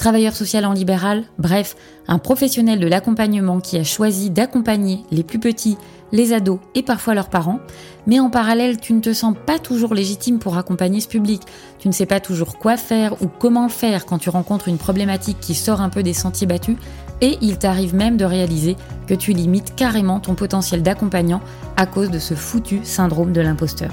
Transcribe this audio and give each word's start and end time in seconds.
travailleur 0.00 0.34
social 0.34 0.64
en 0.64 0.72
libéral, 0.72 1.24
bref, 1.38 1.76
un 2.08 2.18
professionnel 2.18 2.80
de 2.80 2.86
l'accompagnement 2.86 3.60
qui 3.60 3.76
a 3.76 3.84
choisi 3.84 4.30
d'accompagner 4.30 5.04
les 5.10 5.22
plus 5.22 5.38
petits, 5.38 5.76
les 6.10 6.32
ados 6.32 6.58
et 6.74 6.82
parfois 6.82 7.14
leurs 7.14 7.28
parents, 7.28 7.60
mais 8.06 8.18
en 8.18 8.30
parallèle 8.30 8.80
tu 8.80 8.94
ne 8.94 9.00
te 9.00 9.12
sens 9.12 9.34
pas 9.44 9.58
toujours 9.58 9.92
légitime 9.92 10.38
pour 10.38 10.56
accompagner 10.56 11.00
ce 11.00 11.06
public, 11.06 11.42
tu 11.78 11.86
ne 11.86 11.92
sais 11.92 12.06
pas 12.06 12.18
toujours 12.18 12.58
quoi 12.58 12.78
faire 12.78 13.22
ou 13.22 13.26
comment 13.26 13.68
faire 13.68 14.06
quand 14.06 14.16
tu 14.16 14.30
rencontres 14.30 14.68
une 14.68 14.78
problématique 14.78 15.38
qui 15.38 15.54
sort 15.54 15.82
un 15.82 15.90
peu 15.90 16.02
des 16.02 16.14
sentiers 16.14 16.46
battus, 16.46 16.76
et 17.20 17.36
il 17.42 17.58
t'arrive 17.58 17.94
même 17.94 18.16
de 18.16 18.24
réaliser 18.24 18.76
que 19.06 19.12
tu 19.12 19.32
limites 19.32 19.74
carrément 19.74 20.18
ton 20.18 20.34
potentiel 20.34 20.82
d'accompagnant 20.82 21.42
à 21.76 21.84
cause 21.84 22.10
de 22.10 22.18
ce 22.18 22.32
foutu 22.32 22.80
syndrome 22.84 23.32
de 23.32 23.42
l'imposteur. 23.42 23.90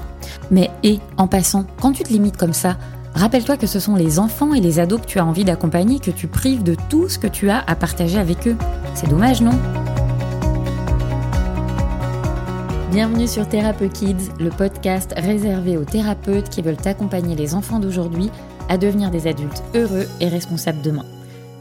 Mais 0.51 0.71
et, 0.83 0.99
en 1.17 1.27
passant, 1.27 1.65
quand 1.81 1.91
tu 1.91 2.03
te 2.03 2.09
limites 2.09 2.37
comme 2.37 2.53
ça, 2.53 2.77
Rappelle-toi 3.17 3.57
que 3.57 3.65
ce 3.65 3.79
sont 3.79 3.95
les 3.95 4.19
enfants 4.19 4.53
et 4.53 4.61
les 4.61 4.77
ados 4.77 5.01
que 5.01 5.07
tu 5.07 5.17
as 5.17 5.25
envie 5.25 5.43
d'accompagner 5.43 5.99
que 5.99 6.11
tu 6.11 6.27
prives 6.27 6.61
de 6.61 6.75
tout 6.87 7.09
ce 7.09 7.17
que 7.17 7.25
tu 7.25 7.49
as 7.49 7.63
à 7.65 7.75
partager 7.75 8.19
avec 8.19 8.47
eux. 8.47 8.55
C'est 8.93 9.09
dommage, 9.09 9.41
non? 9.41 9.57
Bienvenue 12.91 13.27
sur 13.27 13.49
Thérapeute 13.49 13.93
Kids, 13.93 14.29
le 14.39 14.51
podcast 14.51 15.15
réservé 15.17 15.77
aux 15.77 15.83
thérapeutes 15.83 16.49
qui 16.49 16.61
veulent 16.61 16.77
accompagner 16.85 17.35
les 17.35 17.55
enfants 17.55 17.79
d'aujourd'hui 17.79 18.29
à 18.69 18.77
devenir 18.77 19.09
des 19.09 19.25
adultes 19.25 19.63
heureux 19.73 20.05
et 20.21 20.27
responsables 20.27 20.83
demain. 20.83 21.05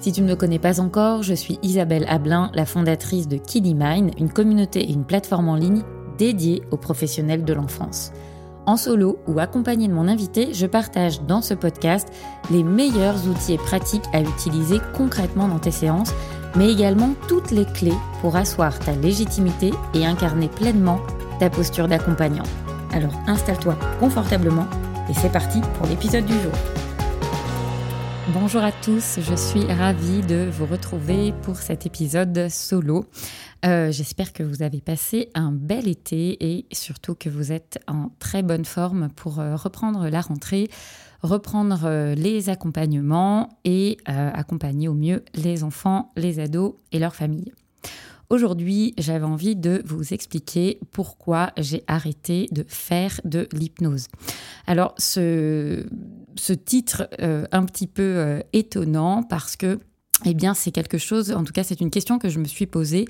Si 0.01 0.13
tu 0.13 0.21
ne 0.21 0.29
me 0.29 0.37
connais 0.37 0.59
pas 0.59 0.79
encore, 0.79 1.23
je 1.23 1.33
suis 1.33 1.59
Isabelle 1.63 2.05
Ablin, 2.07 2.51
la 2.53 2.67
fondatrice 2.67 3.29
de 3.29 3.39
Kiddy 3.39 3.75
Mind, 3.75 4.11
une 4.19 4.31
communauté 4.31 4.81
et 4.81 4.93
une 4.93 5.05
plateforme 5.05 5.49
en 5.49 5.57
ligne 5.57 5.85
dédiée 6.19 6.65
aux 6.71 6.77
professionnels 6.77 7.47
de 7.47 7.55
l'enfance. 7.55 8.13
En 8.67 8.77
solo 8.77 9.21
ou 9.29 9.39
accompagné 9.39 9.87
de 9.87 9.93
mon 9.93 10.09
invité, 10.09 10.53
je 10.53 10.67
partage 10.67 11.23
dans 11.23 11.41
ce 11.41 11.55
podcast 11.55 12.09
les 12.51 12.65
meilleurs 12.65 13.29
outils 13.29 13.53
et 13.53 13.59
pratiques 13.59 14.05
à 14.13 14.21
utiliser 14.21 14.81
concrètement 14.97 15.47
dans 15.47 15.61
tes 15.61 15.71
séances, 15.71 16.13
mais 16.57 16.73
également 16.73 17.15
toutes 17.29 17.53
les 17.53 17.65
clés 17.65 17.95
pour 18.21 18.35
asseoir 18.35 18.77
ta 18.81 18.93
légitimité 18.93 19.71
et 19.95 20.05
incarner 20.05 20.49
pleinement 20.49 20.99
ta 21.39 21.49
posture 21.49 21.87
d'accompagnant. 21.87 22.43
Alors 22.93 23.13
installe-toi 23.29 23.77
confortablement 24.01 24.67
et 25.09 25.15
c'est 25.15 25.31
parti 25.31 25.61
pour 25.79 25.87
l'épisode 25.87 26.27
du 26.27 26.35
jour. 26.35 26.53
Bonjour 28.35 28.63
à 28.63 28.73
tous, 28.73 29.21
je 29.21 29.35
suis 29.37 29.65
ravie 29.73 30.21
de 30.21 30.49
vous 30.51 30.67
retrouver 30.67 31.33
pour 31.43 31.59
cet 31.59 31.87
épisode 31.87 32.49
solo. 32.49 33.05
Euh, 33.65 33.93
j'espère 33.93 34.33
que 34.33 34.43
vous 34.43 34.63
avez 34.63 34.81
passé 34.81 35.31
un 35.35 35.53
bel 35.53 35.87
été 35.87 36.37
et 36.45 36.67
surtout 36.73 37.15
que 37.15 37.29
vous 37.29 37.53
êtes 37.53 37.79
en 37.87 38.11
très 38.19 38.43
bonne 38.43 38.65
forme 38.65 39.11
pour 39.15 39.39
euh, 39.39 39.55
reprendre 39.55 40.09
la 40.09 40.21
rentrée, 40.21 40.69
reprendre 41.23 41.83
euh, 41.85 42.17
les 42.17 42.49
accompagnements 42.49 43.61
et 43.65 43.97
accompagner 44.07 44.89
au 44.89 44.95
mieux 44.95 45.25
les 45.35 45.63
enfants, 45.63 46.11
les 46.17 46.41
ados 46.41 46.75
et 46.91 46.99
leurs 46.99 47.15
familles. 47.15 47.53
Aujourd'hui, 48.29 48.93
j'avais 48.99 49.25
envie 49.25 49.55
de 49.55 49.83
vous 49.85 50.13
expliquer 50.13 50.81
pourquoi 50.91 51.53
j'ai 51.57 51.85
arrêté 51.87 52.49
de 52.51 52.65
faire 52.67 53.21
de 53.25 53.49
l'hypnose. 53.53 54.09
Alors, 54.67 54.97
ce, 54.99 55.87
ce 56.39 56.53
titre 56.53 57.09
euh, 57.21 57.45
un 57.53 57.65
petit 57.65 57.87
peu 57.87 58.03
euh, 58.03 58.41
étonnant 58.53 59.23
parce 59.23 59.57
que 59.57 59.79
eh 60.25 60.33
bien, 60.33 60.55
c'est 60.55 60.71
quelque 60.71 60.97
chose, 60.97 61.31
en 61.31 61.45
tout 61.45 61.53
cas, 61.53 61.63
c'est 61.63 61.83
une 61.83 61.91
question 61.91 62.19
que 62.19 62.31
je 62.31 62.39
me 62.39 62.47
suis 62.47 62.65
posée 62.65 63.05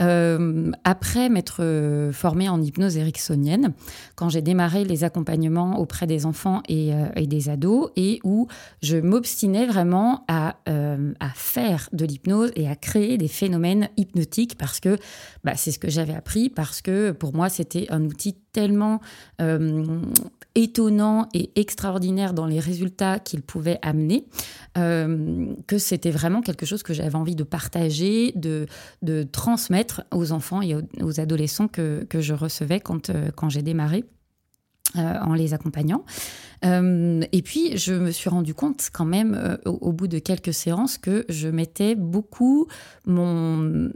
euh, 0.00 0.72
après 0.84 1.28
m'être 1.28 2.10
formée 2.14 2.48
en 2.48 2.62
hypnose 2.62 2.96
ericksonienne, 2.96 3.74
quand 4.14 4.30
j'ai 4.30 4.40
démarré 4.40 4.82
les 4.84 5.04
accompagnements 5.04 5.78
auprès 5.78 6.06
des 6.06 6.24
enfants 6.24 6.62
et, 6.66 6.94
des 7.26 7.50
ados, 7.50 7.90
et 7.94 8.20
où 8.24 8.48
je 8.80 8.96
m'obstinais 8.96 9.66
vraiment 9.66 10.24
à, 10.28 10.56
à, 10.64 11.28
faire 11.34 11.90
de 11.92 12.06
l'hypnose 12.06 12.52
et 12.56 12.66
à 12.66 12.74
créer 12.74 13.18
des 13.18 13.28
phénomènes 13.28 13.90
hypnotiques 13.98 14.56
parce 14.56 14.80
que 14.80 14.96
bah, 15.44 15.56
c'est 15.56 15.72
ce 15.72 15.78
que 15.78 15.90
j'avais 15.90 16.14
appris, 16.14 16.48
parce 16.48 16.80
que 16.80 17.10
pour 17.10 17.34
moi, 17.34 17.50
c'était 17.50 17.86
un 17.90 18.02
outil 18.06 18.32
tellement 18.52 19.00
étonnant 20.56 21.28
et 21.34 21.50
extraordinaire 21.54 22.34
dans 22.34 22.46
les 22.46 22.58
résultats 22.58 23.20
qu'il 23.20 23.42
pouvait 23.42 23.78
amener, 23.82 24.26
que 24.74 25.78
c'était 25.78 26.10
vraiment 26.10 26.42
quelque 26.42 26.66
chose 26.66 26.82
que 26.82 26.92
j'avais 26.92 27.14
envie 27.14 27.34
de 27.34 27.44
partager, 27.44 28.32
de, 28.34 28.66
de 29.02 29.22
transmettre 29.22 30.02
aux 30.12 30.32
enfants 30.32 30.62
et 30.62 30.74
aux, 30.74 31.20
adolescents 31.20 31.68
que, 31.68 32.04
que, 32.08 32.20
je 32.20 32.34
recevais 32.34 32.80
quand, 32.80 33.10
euh, 33.10 33.30
quand 33.34 33.48
j'ai 33.48 33.62
démarré. 33.62 34.04
Euh, 34.98 35.14
en 35.20 35.34
les 35.34 35.52
accompagnant. 35.52 36.04
Euh, 36.64 37.22
et 37.32 37.42
puis, 37.42 37.76
je 37.76 37.92
me 37.92 38.10
suis 38.10 38.30
rendu 38.30 38.54
compte 38.54 38.88
quand 38.92 39.04
même, 39.04 39.34
euh, 39.34 39.56
au, 39.66 39.92
bout 39.92 40.08
de 40.08 40.18
quelques 40.18 40.54
séances, 40.54 40.96
que 40.96 41.26
je 41.28 41.48
mettais 41.48 41.94
beaucoup 41.94 42.66
mon, 43.04 43.90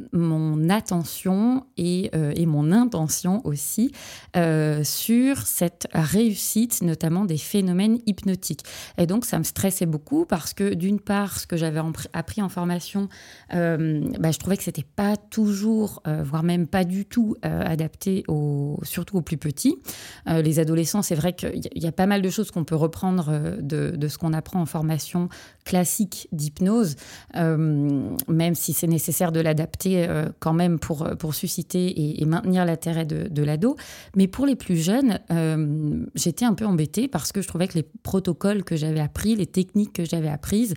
attention 0.68 1.64
et, 1.76 2.10
et 2.36 2.46
mon 2.46 2.70
intention 2.70 3.40
aussi 3.44 3.92
sur 4.34 5.46
cette 5.46 5.88
réussite, 5.92 6.82
notamment 6.82 7.24
des 7.24 7.38
phénomènes 7.38 7.98
hypnotiques. 8.06 8.64
Et 8.98 9.06
donc, 9.06 9.24
ça 9.24 9.38
me 9.38 9.44
stressait 9.44 9.86
beaucoup 9.86 10.26
parce 10.26 10.52
que, 10.52 10.74
d'une 10.74 11.00
part, 11.00 11.38
ce 11.38 11.46
que 11.46 11.56
j'avais 11.56 11.80
appris 12.12 12.42
en 12.42 12.48
formation, 12.48 13.08
bah, 13.50 14.30
je 14.30 14.38
trouvais 14.38 14.56
que 14.56 14.62
c'était 14.62 14.86
pas 14.96 15.16
toujours, 15.16 16.02
voire 16.24 16.42
même 16.42 16.66
pas 16.66 16.84
du 16.84 17.04
tout 17.04 17.36
adapté, 17.42 18.22
aux, 18.28 18.78
surtout 18.82 19.16
aux 19.16 19.22
plus 19.22 19.38
petits. 19.38 19.76
les 20.26 20.58
adolescents, 20.58 20.89
c'est 21.02 21.14
vrai 21.14 21.32
qu'il 21.32 21.60
y, 21.74 21.86
a 21.86 21.92
pas 21.92 22.06
mal 22.06 22.22
de 22.22 22.30
choses 22.30 22.50
qu'on 22.50 22.64
peut 22.64 22.76
reprendre 22.76 23.28
euh, 23.28 23.56
de, 23.60 24.08
ce 24.08 24.18
qu'on 24.18 24.32
apprend 24.32 24.60
en 24.60 24.66
formation 24.66 25.28
classique 25.70 26.26
d'hypnose, 26.32 26.97
euh, 27.36 28.16
même 28.26 28.56
si 28.56 28.72
c'est 28.72 28.88
nécessaire 28.88 29.31
de 29.31 29.38
l'adapter 29.38 30.04
euh, 30.04 30.26
quand 30.41 30.53
même 30.53 30.81
pour, 30.81 31.08
pour 31.16 31.32
susciter 31.32 32.20
et, 32.20 32.25
maintenir 32.25 32.64
l'intérêt 32.64 33.04
de, 33.04 33.42
l'ado. 33.42 33.76
Mais 34.16 34.26
pour 34.26 34.47
les 34.47 34.56
plus 34.56 34.76
jeunes, 34.76 35.19
j'étais 36.14 36.44
un 36.44 36.54
peu 36.54 36.66
embêtée 36.66 37.09
parce 37.09 37.32
que 37.32 37.41
je 37.41 37.48
trouvais 37.48 37.66
que 37.66 37.75
les 37.75 37.82
protocoles 38.03 38.62
que 38.62 38.76
j'avais 38.76 39.00
appris, 39.00 39.34
les 39.34 39.47
techniques 39.47 39.92
que 39.92 40.04
j'avais 40.04 40.28
apprises, 40.28 40.75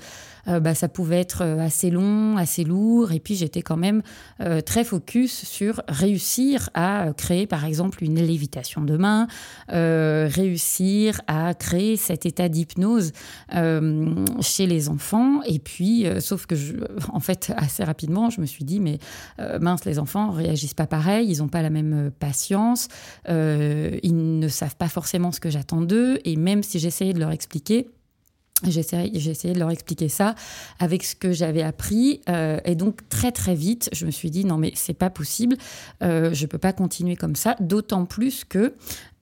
bah, 0.47 0.73
ça 0.73 0.87
pouvait 0.87 1.19
être 1.19 1.43
assez 1.43 1.91
long, 1.91 2.37
assez 2.37 2.63
lourd. 2.63 3.11
Et 3.11 3.19
puis 3.19 3.35
j'étais 3.35 3.61
quand 3.61 3.77
même 3.77 4.01
très 4.65 4.83
focus 4.83 5.43
sur 5.45 5.81
réussir 5.87 6.69
à 6.73 7.13
créer 7.15 7.45
par 7.45 7.65
exemple 7.65 8.03
une 8.03 8.19
lévitation 8.19 8.81
de 8.81 8.97
main, 8.97 9.27
réussir 9.69 11.21
à 11.27 11.53
créer 11.53 11.97
cet 11.97 12.25
état 12.25 12.49
d'hypnose 12.49 13.11
euh, 13.55 14.25
chez 14.41 14.65
les 14.65 14.82
enfants. 14.89 15.41
Et 15.43 15.59
puis, 15.59 16.05
euh, 16.05 16.19
sauf 16.19 16.45
que, 16.45 16.55
je, 16.55 16.75
en 17.11 17.19
fait, 17.19 17.51
assez 17.57 17.83
rapidement, 17.83 18.29
je 18.29 18.41
me 18.41 18.45
suis 18.45 18.65
dit, 18.65 18.79
mais 18.79 18.99
euh, 19.39 19.59
mince, 19.59 19.85
les 19.85 19.99
enfants 19.99 20.31
réagissent 20.31 20.73
pas 20.73 20.87
pareil, 20.87 21.29
ils 21.29 21.39
n'ont 21.39 21.47
pas 21.47 21.61
la 21.61 21.69
même 21.69 22.11
patience, 22.19 22.87
ils 23.27 24.39
ne 24.39 24.47
savent 24.47 24.75
pas 24.75 24.89
forcément 24.89 25.31
ce 25.31 25.39
que 25.39 25.49
j'attends 25.49 25.81
d'eux. 25.81 26.19
Et 26.25 26.35
même 26.35 26.63
si 26.63 26.79
j'essayais 26.79 27.13
de 27.13 27.19
leur 27.19 27.31
expliquer, 27.31 27.89
essayé 28.65 29.53
de 29.53 29.59
leur 29.59 29.71
expliquer 29.71 30.07
ça 30.07 30.35
avec 30.79 31.03
ce 31.03 31.15
que 31.15 31.31
j'avais 31.33 31.63
appris. 31.63 32.21
et 32.65 32.75
donc, 32.75 33.07
très, 33.09 33.31
très 33.31 33.55
vite, 33.55 33.89
je 33.93 34.05
me 34.05 34.11
suis 34.11 34.31
dit, 34.31 34.45
non, 34.45 34.57
mais 34.57 34.71
c'est 34.75 34.93
pas 34.93 35.09
possible. 35.09 35.57
je 36.01 36.45
peux 36.45 36.57
pas 36.57 36.73
continuer 36.73 37.15
comme 37.15 37.35
ça. 37.35 37.55
D'autant 37.59 38.05
plus 38.05 38.45
que 38.45 38.73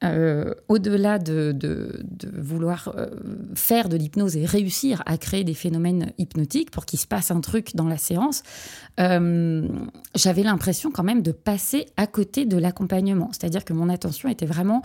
euh, 0.04 0.56
au-delà 0.68 1.20
de, 1.20 1.56
vouloir 2.36 2.92
euh, 2.98 3.06
faire 3.54 3.88
de 3.88 3.96
l'hypnose 3.96 4.36
et 4.36 4.46
réussir 4.46 5.04
à 5.06 5.18
créer 5.18 5.44
des 5.44 5.54
phénomènes 5.54 6.12
hypnotiques 6.18 6.72
pour 6.72 6.88
qu'il 6.88 6.98
se 6.98 7.06
passe 7.06 7.30
un 7.30 7.40
truc 7.40 7.76
dans 7.76 7.88
la 7.88 7.98
séance, 7.98 8.42
euh, 9.00 9.68
j'avais 10.16 10.42
l'impression 10.42 10.90
quand 10.90 11.04
même 11.04 11.22
de 11.22 11.32
passer 11.32 11.86
à 11.98 12.08
côté 12.08 12.46
de 12.46 12.58
l'accompagnement. 12.58 13.30
C'est-à-dire 13.32 13.64
que 13.64 13.74
mon 13.74 13.90
attention 13.90 14.28
était 14.28 14.48
vraiment 14.48 14.82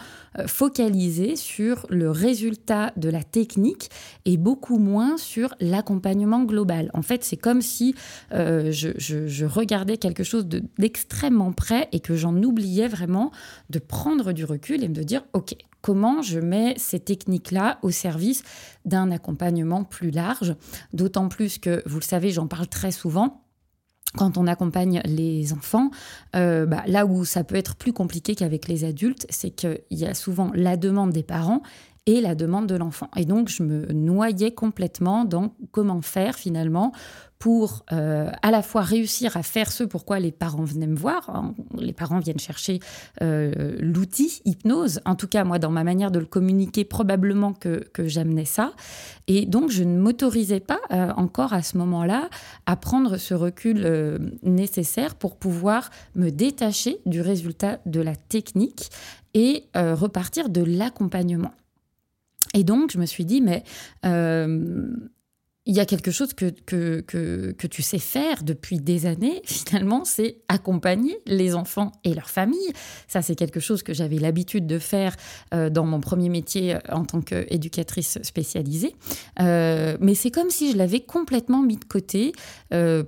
focalisée 0.47 1.37
sur 1.37 1.87
le 1.89 2.11
résultat 2.11 2.93
de 2.97 3.09
la 3.09 3.23
technique 3.23 3.89
et 4.27 4.37
beaucoup 4.37 4.79
moins 4.79 5.17
sur 5.17 5.55
l'accompagnement 5.61 6.45
global. 6.45 6.91
En 6.93 7.03
fait, 7.03 7.25
c'est 7.25 7.37
comme 7.37 7.63
si 7.63 7.95
je, 8.33 9.45
regardais 9.47 9.97
quelque 9.97 10.25
chose 10.25 10.47
d'extrêmement 10.79 11.53
près 11.53 11.89
et 11.93 12.01
que 12.01 12.17
j'en 12.17 12.37
oubliais 12.43 12.89
vraiment 12.89 13.33
de 13.71 13.79
prendre 13.79 14.33
du 14.33 14.45
recul 14.45 14.85
et 14.85 14.89
de 14.89 15.06
dire, 15.07 15.25
OK, 15.33 15.55
comment 15.81 16.21
je 16.21 16.41
mets 16.41 16.75
ces 16.79 17.01
techniques-là 17.01 17.79
au 17.83 17.91
service 17.91 18.43
d'un 18.85 19.11
accompagnement 19.11 19.85
plus 19.85 20.11
large, 20.11 20.55
d'autant 20.93 21.29
plus 21.29 21.59
que, 21.59 21.83
vous 21.87 21.99
le 21.99 22.05
savez, 22.05 22.31
j'en 22.31 22.47
parle 22.47 22.67
très 22.67 22.91
souvent, 22.91 23.43
quand 24.17 24.39
on 24.39 24.47
accompagne 24.47 25.01
les 25.05 25.53
enfants, 25.53 25.91
euh, 26.35 26.67
bah, 26.67 26.83
là 26.87 27.07
où 27.07 27.25
ça 27.25 27.45
peut 27.45 27.55
être 27.57 27.77
plus 27.77 27.93
compliqué 27.93 28.35
qu'avec 28.35 28.67
les 28.67 28.85
adultes, 28.85 29.27
c'est 29.31 29.51
qu'il 29.51 29.81
y 29.91 30.07
a 30.07 30.15
souvent 30.15 30.51
la 30.55 30.77
demande 30.77 31.11
des 31.11 31.23
parents 31.23 31.63
et 32.07 32.21
la 32.21 32.35
demande 32.35 32.67
de 32.67 32.77
l'enfant. 32.77 33.11
Et 33.17 33.25
donc, 33.25 33.49
je 33.49 33.63
me 33.63 33.93
noyais 33.93 34.53
complètement 34.53 35.25
dans 35.25 35.55
comment 35.73 36.01
faire 36.01 36.37
finalement 36.37 36.93
pour 37.39 37.85
euh, 37.93 38.31
à 38.43 38.51
la 38.51 38.63
fois 38.63 38.81
réussir 38.81 39.37
à 39.37 39.43
faire 39.43 39.71
ce 39.71 39.85
pourquoi 39.85 40.21
les 40.21 40.33
parents 40.33 40.65
venaient 40.65 40.87
me 40.87 40.97
voir. 40.97 41.29
Hein. 41.31 41.55
Les 41.79 41.93
parents 41.93 42.19
viennent 42.19 42.39
chercher 42.39 42.81
euh, 43.23 43.77
l'outil 43.79 44.41
hypnose. 44.45 45.01
En 45.05 45.17
tout 45.17 45.29
cas, 45.29 45.45
moi, 45.45 45.59
dans 45.59 45.71
ma 45.71 45.85
manière 45.85 46.11
de 46.11 46.19
le 46.19 46.25
communiquer, 46.25 46.85
probablement 46.85 47.53
que, 47.53 47.85
j'amenais 47.99 48.45
ça. 48.45 48.73
Et 49.27 49.47
donc, 49.47 49.71
je 49.71 49.83
ne 49.83 49.99
m'autorisais 49.99 50.61
pas 50.61 50.81
euh, 50.93 51.13
encore 51.17 51.53
à 51.53 51.63
ce 51.63 51.77
moment-là 51.79 52.29
à 52.67 52.77
prendre 52.77 53.17
ce 53.17 53.35
recul 53.35 53.87
nécessaire 54.43 55.15
pour 55.15 55.37
pouvoir 55.37 55.91
me 56.15 56.31
détacher 56.31 56.99
du 57.07 57.21
résultat 57.21 57.81
de 57.87 58.01
la 58.01 58.17
technique 58.17 58.91
et 59.35 59.65
repartir 59.75 60.49
de 60.49 60.63
l'accompagnement. 60.63 61.53
Et 62.55 62.65
donc, 62.65 62.93
je 62.93 62.99
me 62.99 63.07
suis 63.07 63.25
dit, 63.25 63.41
mais 63.41 63.65
il 65.67 65.75
y 65.75 65.81
a 65.81 65.87
quelque 65.87 66.11
chose 66.11 66.33
que, 66.33 66.51
que, 66.65 67.01
que, 67.01 67.67
tu 67.67 67.83
sais 67.83 67.99
faire 67.99 68.45
depuis 68.45 68.79
des 68.79 69.07
années, 69.07 69.43
finalement, 69.45 70.05
c'est 70.05 70.39
accompagner 70.49 71.19
les 71.27 71.55
enfants 71.55 71.93
et 72.05 72.15
leurs 72.15 72.31
familles. 72.31 72.73
Ça, 73.09 73.21
c'est 73.21 73.35
quelque 73.35 73.61
chose 73.61 73.83
que 73.83 73.93
j'avais 73.93 74.19
l'habitude 74.19 74.67
de 74.67 74.79
faire 74.79 75.17
euh, 75.53 75.69
dans 75.69 75.85
mon 75.85 76.01
premier 76.01 76.29
métier 76.29 76.75
euh, 76.75 76.79
en 76.91 77.05
tant 77.05 77.21
qu'éducatrice 77.21 78.19
spécialisée. 78.23 78.95
mais 79.39 80.15
c'est 80.15 80.31
comme 80.31 80.51
si 80.51 80.73
je 80.73 80.77
l'avais 80.77 81.01
complètement 81.01 81.63
mis 81.63 81.77
de 81.77 81.85
côté 81.85 82.33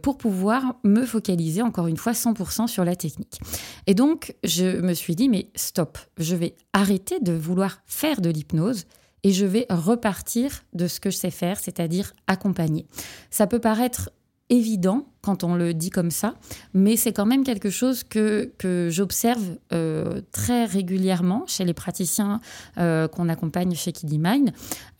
pour 0.02 0.18
pouvoir 0.18 0.76
me 0.84 1.04
focaliser, 1.04 1.62
encore 1.62 1.86
une 1.86 1.96
fois, 1.96 2.12
100% 2.12 2.66
sur 2.66 2.84
la 2.84 2.96
technique. 2.96 3.40
Et 3.86 3.94
donc, 3.94 4.34
je 4.44 4.80
me 4.80 4.94
suis 4.94 5.14
dit, 5.14 5.28
mais 5.28 5.48
stop, 5.54 5.98
je 6.18 6.34
vais 6.34 6.54
arrêter 6.72 7.20
de 7.20 7.32
vouloir 7.32 7.82
faire 7.86 8.20
de 8.20 8.30
l'hypnose 8.30 8.86
et 9.24 9.32
je 9.32 9.46
vais 9.46 9.66
repartir 9.68 10.64
de 10.72 10.86
ce 10.86 11.00
que 11.00 11.10
je 11.10 11.16
sais 11.16 11.30
faire, 11.30 11.58
c'est-à-dire 11.58 12.12
accompagner. 12.26 12.86
Ça 13.30 13.46
peut 13.46 13.60
paraître 13.60 14.10
évident 14.50 15.06
quand 15.20 15.44
on 15.44 15.54
le 15.56 15.74
dit 15.74 15.90
comme 15.90 16.10
ça, 16.10 16.34
mais 16.72 16.96
c'est 16.96 17.12
quand 17.12 17.26
même 17.26 17.44
quelque 17.44 17.70
chose 17.70 18.02
que, 18.02 18.50
que 18.56 18.88
j'observe 18.90 19.58
euh, 19.72 20.22
très 20.32 20.64
régulièrement 20.64 21.44
chez 21.46 21.64
les 21.64 21.74
praticiens 21.74 22.40
euh, 22.78 23.08
qu'on 23.08 23.28
accompagne 23.28 23.74
chez 23.74 23.92
Kiddy 23.92 24.18
Mind. 24.18 24.52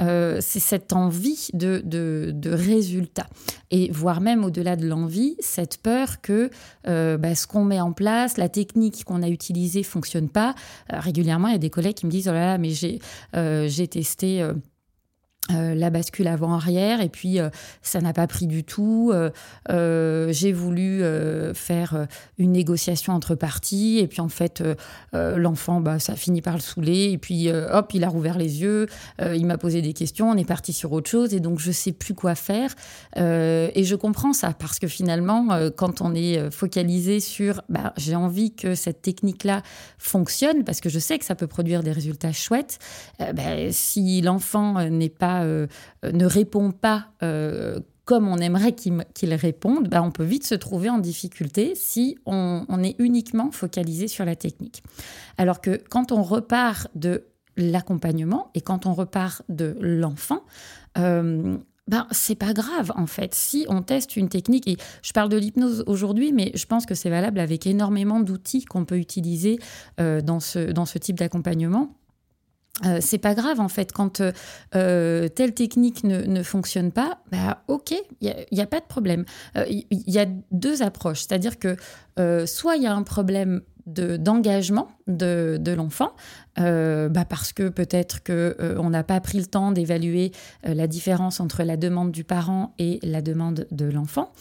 Euh, 0.03 0.39
c'est 0.43 0.61
cette 0.61 0.93
envie 0.93 1.49
de, 1.55 1.83
de, 1.85 2.35
et 3.71 3.91
voire 3.91 4.21
même 4.21 4.45
au-delà 4.45 4.77
de 4.77 4.87
l'envie, 4.87 5.37
cette 5.39 5.79
peur 5.79 6.21
que 6.21 6.50
bah, 6.85 7.35
ce 7.35 7.47
qu'on 7.47 7.65
met 7.65 7.81
en 7.81 7.93
place, 7.93 8.37
la 8.37 8.49
technique 8.49 9.05
qu'on 9.05 9.23
a 9.23 9.29
utilisée 9.29 9.83
fonctionne 9.83 10.29
pas. 10.29 10.55
régulièrement, 10.89 11.49
il 11.49 11.53
y 11.53 11.56
a 11.56 11.59
des 11.59 11.71
collègues 11.71 11.95
qui 11.95 12.06
me 12.06 12.11
disent, 12.11 12.29
oh 12.29 12.33
là 12.33 12.56
là, 12.56 12.59
mais 12.59 12.71
j'ai 12.71 13.89
testé 13.89 14.47
euh, 15.50 15.75
la 15.75 15.89
bascule 15.89 16.29
avant-arrière 16.29 17.00
et 17.00 17.09
puis 17.09 17.41
euh, 17.41 17.49
ça 17.81 18.03
n'a 18.03 18.12
pas 18.12 18.27
pris 18.27 18.47
du 18.47 18.65
tout. 18.65 19.15
Euh, 19.15 20.29
j'ai 20.31 20.53
voulu 20.53 21.03
faire 21.55 22.06
une 22.39 22.53
négociation 22.53 23.15
entre 23.15 23.35
parties 23.35 23.99
et 23.99 24.06
puis 24.06 24.21
en 24.21 24.29
fait 24.29 24.62
l'enfant 25.12 25.81
bah, 25.81 25.99
ça 25.99 26.17
finit 26.17 26.43
par 26.43 26.55
le 26.55 26.61
saouler 26.61 27.11
et 27.12 27.19
puis 27.19 27.50
hop 27.50 27.93
il 27.95 28.05
a 28.05 28.09
rouvert 28.09 28.37
les 28.39 28.61
yeux, 28.62 28.87
il 29.21 29.47
m'a 29.47 29.59
posé 29.59 29.83
des 29.83 29.93
questions, 29.93 30.31
on 30.31 30.37
est 30.37 30.45
parti 30.45 30.73
sur 30.73 30.93
autre 30.93 31.09
chose 31.09 31.35
et 31.35 31.41
donc 31.41 31.59
je 31.59 31.73
sais 31.73 31.93
plus 31.93 32.15
quoi 32.15 32.35
faire 32.35 32.75
et 33.17 33.85
je 33.85 33.95
comprends 33.95 34.33
ça 34.33 34.53
parce 34.53 34.79
que 34.79 34.89
finalement 34.89 35.49
quand 35.77 36.00
on 36.00 36.15
est 36.15 36.50
focalisé 36.50 37.21
sur 37.21 37.62
bah, 37.69 37.93
j'ai 37.97 38.17
envie 38.17 38.55
que 38.55 38.75
cette 38.75 39.03
technique 39.03 39.45
là 39.45 39.62
fonctionne 39.99 40.65
parce 40.65 40.81
que 40.81 40.89
je 40.89 40.99
sais 40.99 41.19
que 41.19 41.25
ça 41.25 41.35
peut 41.35 41.47
produire 41.47 41.83
des 41.83 41.93
résultats 41.93 42.33
chouettes, 42.33 42.79
bah, 43.19 43.71
si 43.71 44.21
l'enfant 44.21 44.89
n'est 44.89 45.09
pas 45.09 45.38
euh, 45.44 45.67
ne 46.05 46.26
répond 46.26 46.70
pas 46.73 47.08
euh, 47.23 47.81
comme 48.05 48.26
on 48.26 48.38
aimerait 48.38 48.73
qu'il 48.73 49.35
réponde, 49.35 49.88
bah, 49.88 50.02
on 50.02 50.11
peut 50.11 50.25
vite 50.25 50.46
se 50.46 50.55
trouver 50.55 50.88
en 50.88 50.96
difficulté 50.96 51.75
si 51.75 52.17
on, 52.25 52.64
est 52.82 52.96
uniquement 52.99 53.50
focalisé 53.50 54.08
sur 54.08 54.25
la 54.25 54.35
technique. 54.35 54.82
Alors 55.37 55.61
que 55.61 55.79
quand 55.90 56.11
on 56.11 56.23
repart 56.23 56.88
de 56.94 57.25
l'accompagnement 57.58 58.50
et 58.55 58.62
quand 58.62 58.87
on 58.87 58.94
repart 58.94 59.43
de 59.50 59.76
l'enfant, 59.79 60.43
euh, 60.96 61.58
ben, 61.87 62.06
c'est 62.11 62.35
pas 62.35 62.55
grave 62.55 62.93
en 62.96 63.06
fait. 63.06 63.35
Si 63.35 63.67
on 63.69 63.82
teste 63.82 64.17
une 64.17 64.31
technique, 64.31 64.67
et 64.69 64.79
je 65.02 65.12
parle 65.12 65.29
de 65.29 65.37
l'hypnose 65.37 65.85
aujourd'hui, 65.87 66.32
mais 66.32 66.50
je 66.55 66.64
pense 66.64 66.87
que 66.87 66.94
c'est 66.94 67.11
valable 67.11 67.40
avec 67.40 67.67
énormément 67.67 68.20
d'outils 68.20 68.64
qu'on 68.64 68.87
peut 68.87 68.99
utiliser 68.99 69.58
dans, 69.99 70.40
ce, 70.40 70.73
dans 70.73 70.87
ce 70.87 70.96
type 70.96 71.19
d'accompagnement. 71.19 71.94
Euh, 72.84 72.98
c'est 73.00 73.19
pas 73.19 73.34
grave 73.34 73.60
en 73.60 73.69
fait. 73.69 73.92
Quand 73.92 74.20
euh, 74.20 74.32
euh, 74.75 75.28
telle 75.28 75.54
technique 75.54 76.04
ne, 76.04 76.42
fonctionne 76.42 76.92
pas 76.92 77.19
bah 77.32 77.62
ok 77.66 77.94
il 78.20 78.34
n'y 78.52 78.60
a, 78.60 78.66
pas 78.66 78.80
de 78.80 78.86
problème. 78.86 79.25
Il 79.69 79.86
y, 79.90 80.19
a 80.19 80.26
deux 80.52 80.82
approches. 80.82 81.22
C'est 81.22 81.32
à 81.32 81.38
dire 81.38 81.58
que 81.58 81.76
soit 82.46 82.76
il 82.76 82.82
y 82.82 82.86
a 82.86 82.94
un 82.94 83.02
problème 83.02 83.62
d'engagement 83.86 84.86
de, 84.86 84.92
de 85.08 85.72
l'enfant 85.72 86.12
euh, 86.60 87.08
bah 87.08 87.25
parce 87.25 87.52
que 87.52 87.69
peut-être 87.69 88.22
que 88.22 88.56
euh, 88.60 88.76
on 88.78 88.90
n'a 88.90 89.05
pas 89.05 89.20
pris 89.20 89.38
le 89.38 89.46
temps 89.46 89.70
d'évaluer 89.72 90.32
euh, 90.66 90.75
la 90.75 90.87
différence 90.87 91.40
entre 91.40 91.62
la 91.62 91.76
demande 91.76 92.10
du 92.10 92.25
parent 92.25 92.75
et 92.78 92.99
la 93.02 93.22
demande 93.22 93.66
de 93.70 93.87
l'enfant. 93.87 94.32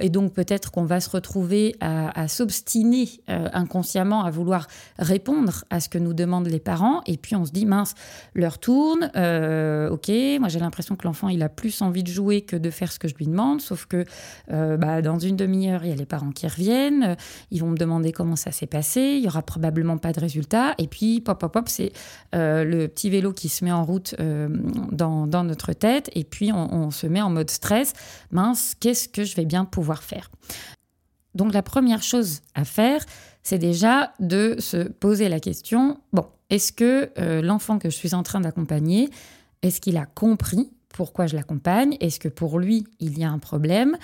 Et 0.00 0.08
donc 0.08 0.32
peut-être 0.32 0.70
qu'on 0.70 0.84
va 0.84 1.00
se 1.00 1.10
retrouver 1.10 1.74
à, 1.80 2.20
à 2.20 2.28
s'obstiner 2.28 3.08
inconsciemment 3.26 4.24
à 4.24 4.30
vouloir 4.30 4.68
répondre 4.98 5.64
à 5.70 5.80
ce 5.80 5.88
que 5.88 5.98
nous 5.98 6.14
demandent 6.14 6.46
les 6.46 6.60
parents. 6.60 7.02
Et 7.06 7.16
puis 7.16 7.34
on 7.34 7.44
se 7.44 7.50
dit 7.50 7.66
mince 7.66 7.94
l'heure 8.34 8.58
tourne 8.58 9.04
ok 9.06 10.10
moi 10.38 10.48
j'ai 10.48 10.60
l'impression 10.60 10.94
que 10.94 11.06
l'enfant 11.06 11.28
il 11.28 11.42
a 11.42 11.48
plus 11.48 11.82
envie 11.82 12.04
de 12.04 12.08
jouer 12.10 12.42
que 12.42 12.56
de 12.56 12.70
faire 12.70 12.92
ce 12.92 12.98
que 12.98 13.08
je 13.08 13.14
lui 13.16 13.26
demande. 13.26 13.60
Sauf 13.60 13.86
que 13.86 14.04
bah, 14.48 15.02
dans 15.02 15.18
une 15.18 15.36
demi-heure 15.36 15.84
il 15.84 15.90
y 15.90 15.92
a 15.92 15.96
les 15.96 16.06
parents 16.06 16.30
qui 16.30 16.46
reviennent 16.46 17.16
ils 17.50 17.60
vont 17.60 17.70
me 17.70 17.76
demander 17.76 18.12
comment 18.12 18.36
ça 18.36 18.52
s'est 18.52 18.66
passé. 18.66 19.00
Il 19.00 19.24
y 19.24 19.28
aura 19.28 19.42
probablement 19.42 19.93
pas 19.98 20.12
de 20.12 20.20
résultat 20.20 20.74
et 20.78 20.86
puis 20.86 21.20
pop 21.20 21.38
pop 21.38 21.68
c'est 21.68 21.92
euh, 22.34 22.64
le 22.64 22.88
petit 22.88 23.10
vélo 23.10 23.32
qui 23.32 23.48
se 23.48 23.64
met 23.64 23.72
en 23.72 23.84
route 23.84 24.14
euh, 24.20 24.48
dans, 24.92 25.26
notre 25.44 25.72
tête. 25.72 26.10
Et 26.14 26.24
puis 26.24 26.52
on, 26.52 26.90
se 26.90 27.06
met 27.06 27.22
en 27.22 27.30
mode 27.30 27.50
stress. 27.50 27.92
Mince, 28.30 28.74
qu'est-ce 28.78 29.08
que 29.08 29.24
je 29.24 29.36
vais 29.36 29.44
bien 29.44 29.64
pouvoir 29.64 30.02
faire? 30.02 30.30
Donc 31.34 31.52
la 31.52 31.62
première 31.62 32.02
chose 32.02 32.42
à 32.54 32.64
faire, 32.64 33.04
c'est 33.42 33.58
déjà 33.58 34.12
de 34.20 34.56
se 34.58 34.88
poser 34.88 35.28
la 35.28 35.40
question, 35.40 35.98
bon, 36.12 36.26
est-ce 36.50 36.72
que 36.72 37.10
euh, 37.18 37.42
l'enfant 37.42 37.78
que 37.78 37.90
je 37.90 37.96
suis 37.96 38.14
en 38.14 38.22
train 38.22 38.40
d'accompagner, 38.40 39.10
est-ce 39.62 39.80
qu'il 39.80 39.96
a 39.96 40.06
compris 40.06 40.70
pourquoi 40.88 41.26
je 41.26 41.34
l'accompagne? 41.34 41.96
Est-ce 42.00 42.20
que 42.20 42.28
pour 42.28 42.60
lui, 42.60 42.86
il 43.00 43.18
y 43.18 43.24
a 43.24 43.30
un 43.30 43.40
problème? 43.40 43.96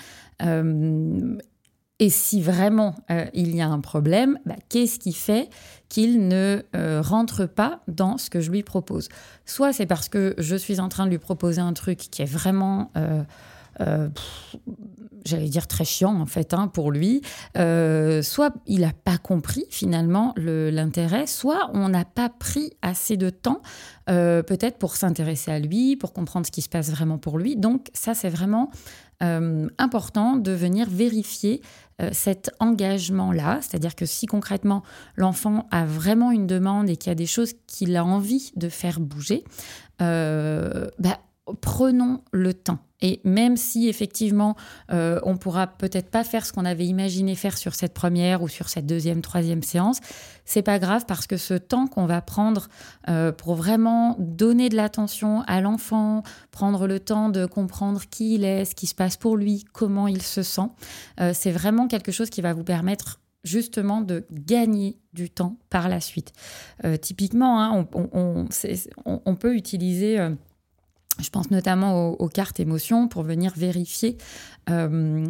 Et 2.01 2.09
si 2.09 2.41
vraiment 2.41 2.95
euh, 3.11 3.27
il 3.35 3.55
y 3.55 3.61
a 3.61 3.67
un 3.69 3.79
problème, 3.79 4.39
bah, 4.47 4.55
qu'est-ce 4.69 4.97
qui 4.97 5.13
fait 5.13 5.49
qu'il 5.87 6.27
ne 6.27 6.63
euh, 6.75 6.99
rentre 6.99 7.45
pas 7.45 7.81
dans 7.87 8.17
ce 8.17 8.31
que 8.31 8.41
je 8.41 8.49
lui 8.49 8.63
propose? 8.63 9.07
Soit 9.45 9.71
c'est 9.71 9.85
parce 9.85 10.09
que 10.09 10.33
je 10.39 10.55
suis 10.55 10.79
en 10.79 10.89
train 10.89 11.05
de 11.05 11.11
lui 11.11 11.19
proposer 11.19 11.61
un 11.61 11.73
truc 11.73 11.99
qui 11.99 12.23
est 12.23 12.31
vraiment... 12.31 12.91
Euh, 12.97 14.09
j'allais 15.25 15.49
dire 15.49 15.67
très 15.67 15.85
chiant 15.85 16.19
en 16.19 16.25
fait 16.25 16.53
hein, 16.53 16.67
pour 16.67 16.91
lui, 16.91 17.21
soit 17.55 18.53
il 18.65 18.81
n'a 18.81 18.93
pas 18.93 19.17
compris 19.17 19.65
finalement 19.69 20.33
l'intérêt, 20.37 21.27
soit 21.27 21.69
on 21.73 21.89
n'a 21.89 22.05
pas 22.05 22.29
pris 22.29 22.71
assez 22.81 23.17
de 23.17 23.29
temps 23.29 23.61
peut-être 24.07 24.77
pour 24.77 24.95
s'intéresser 24.95 25.51
à 25.51 25.59
lui, 25.59 25.95
pour 25.95 26.13
comprendre 26.13 26.45
ce 26.45 26.51
qui 26.51 26.61
se 26.61 26.69
passe 26.69 26.89
vraiment 26.91 27.17
pour 27.17 27.37
lui. 27.37 27.55
Donc 27.55 27.87
ça 27.93 28.13
c'est 28.13 28.29
vraiment 28.29 28.71
important 29.19 30.35
de 30.35 30.51
venir 30.51 30.89
vérifier 30.89 31.61
euh, 32.01 32.09
cet 32.13 32.51
engagement-là, 32.59 33.59
c'est-à-dire 33.61 33.95
que 33.95 34.05
si 34.05 34.25
concrètement 34.25 34.81
l'enfant 35.15 35.67
a 35.71 35.85
vraiment 35.85 36.31
une 36.31 36.47
demande 36.47 36.89
et 36.89 36.97
qu'il 36.97 37.09
y 37.09 37.11
a 37.11 37.15
des 37.15 37.25
choses 37.25 37.53
qu'il 37.67 37.95
a 37.95 38.03
envie 38.03 38.51
de 38.55 38.69
faire 38.69 38.99
bouger, 38.99 39.43
euh, 40.01 40.87
bah, 40.99 41.19
prenons 41.61 42.21
le 42.31 42.53
temps. 42.53 42.79
Et 43.01 43.19
même 43.23 43.57
si 43.57 43.87
effectivement 43.87 44.55
euh, 44.91 45.19
on 45.23 45.37
pourra 45.37 45.65
peut-être 45.65 46.09
pas 46.11 46.23
faire 46.23 46.45
ce 46.45 46.53
qu'on 46.53 46.65
avait 46.65 46.85
imaginé 46.85 47.35
faire 47.35 47.57
sur 47.57 47.73
cette 47.73 47.93
première 47.93 48.43
ou 48.43 48.47
sur 48.47 48.69
cette 48.69 48.85
deuxième, 48.85 49.21
troisième 49.21 49.63
séance, 49.63 49.99
c'est 50.45 50.61
pas 50.61 50.77
grave 50.77 51.05
parce 51.07 51.25
que 51.25 51.37
ce 51.37 51.55
temps 51.55 51.87
qu'on 51.87 52.05
va 52.05 52.21
prendre 52.21 52.67
euh, 53.09 53.31
pour 53.31 53.55
vraiment 53.55 54.15
donner 54.19 54.69
de 54.69 54.75
l'attention 54.75 55.41
à 55.47 55.61
l'enfant, 55.61 56.21
prendre 56.51 56.85
le 56.85 56.99
temps 56.99 57.29
de 57.29 57.47
comprendre 57.47 58.01
qui 58.09 58.35
il 58.35 58.43
est, 58.43 58.65
ce 58.65 58.75
qui 58.75 58.85
se 58.85 58.95
passe 58.95 59.17
pour 59.17 59.35
lui, 59.35 59.65
comment 59.73 60.07
il 60.07 60.21
se 60.21 60.43
sent, 60.43 60.69
euh, 61.19 61.31
c'est 61.33 61.51
vraiment 61.51 61.87
quelque 61.87 62.11
chose 62.11 62.29
qui 62.29 62.41
va 62.41 62.53
vous 62.53 62.63
permettre 62.63 63.19
justement 63.43 64.01
de 64.01 64.25
gagner 64.31 64.99
du 65.13 65.31
temps 65.31 65.57
par 65.71 65.89
la 65.89 65.99
suite. 65.99 66.31
typiquement, 67.01 67.59
hein, 67.59 67.87
on, 69.03 69.35
peut 69.35 69.55
utiliser 69.55 70.19
je 71.19 71.29
pense 71.29 71.51
notamment 71.51 72.09
aux, 72.09 72.29
cartes 72.29 72.59
émotions 72.59 73.07
pour 73.07 73.23
venir 73.23 73.53
vérifier 73.55 74.17
euh, 74.69 75.25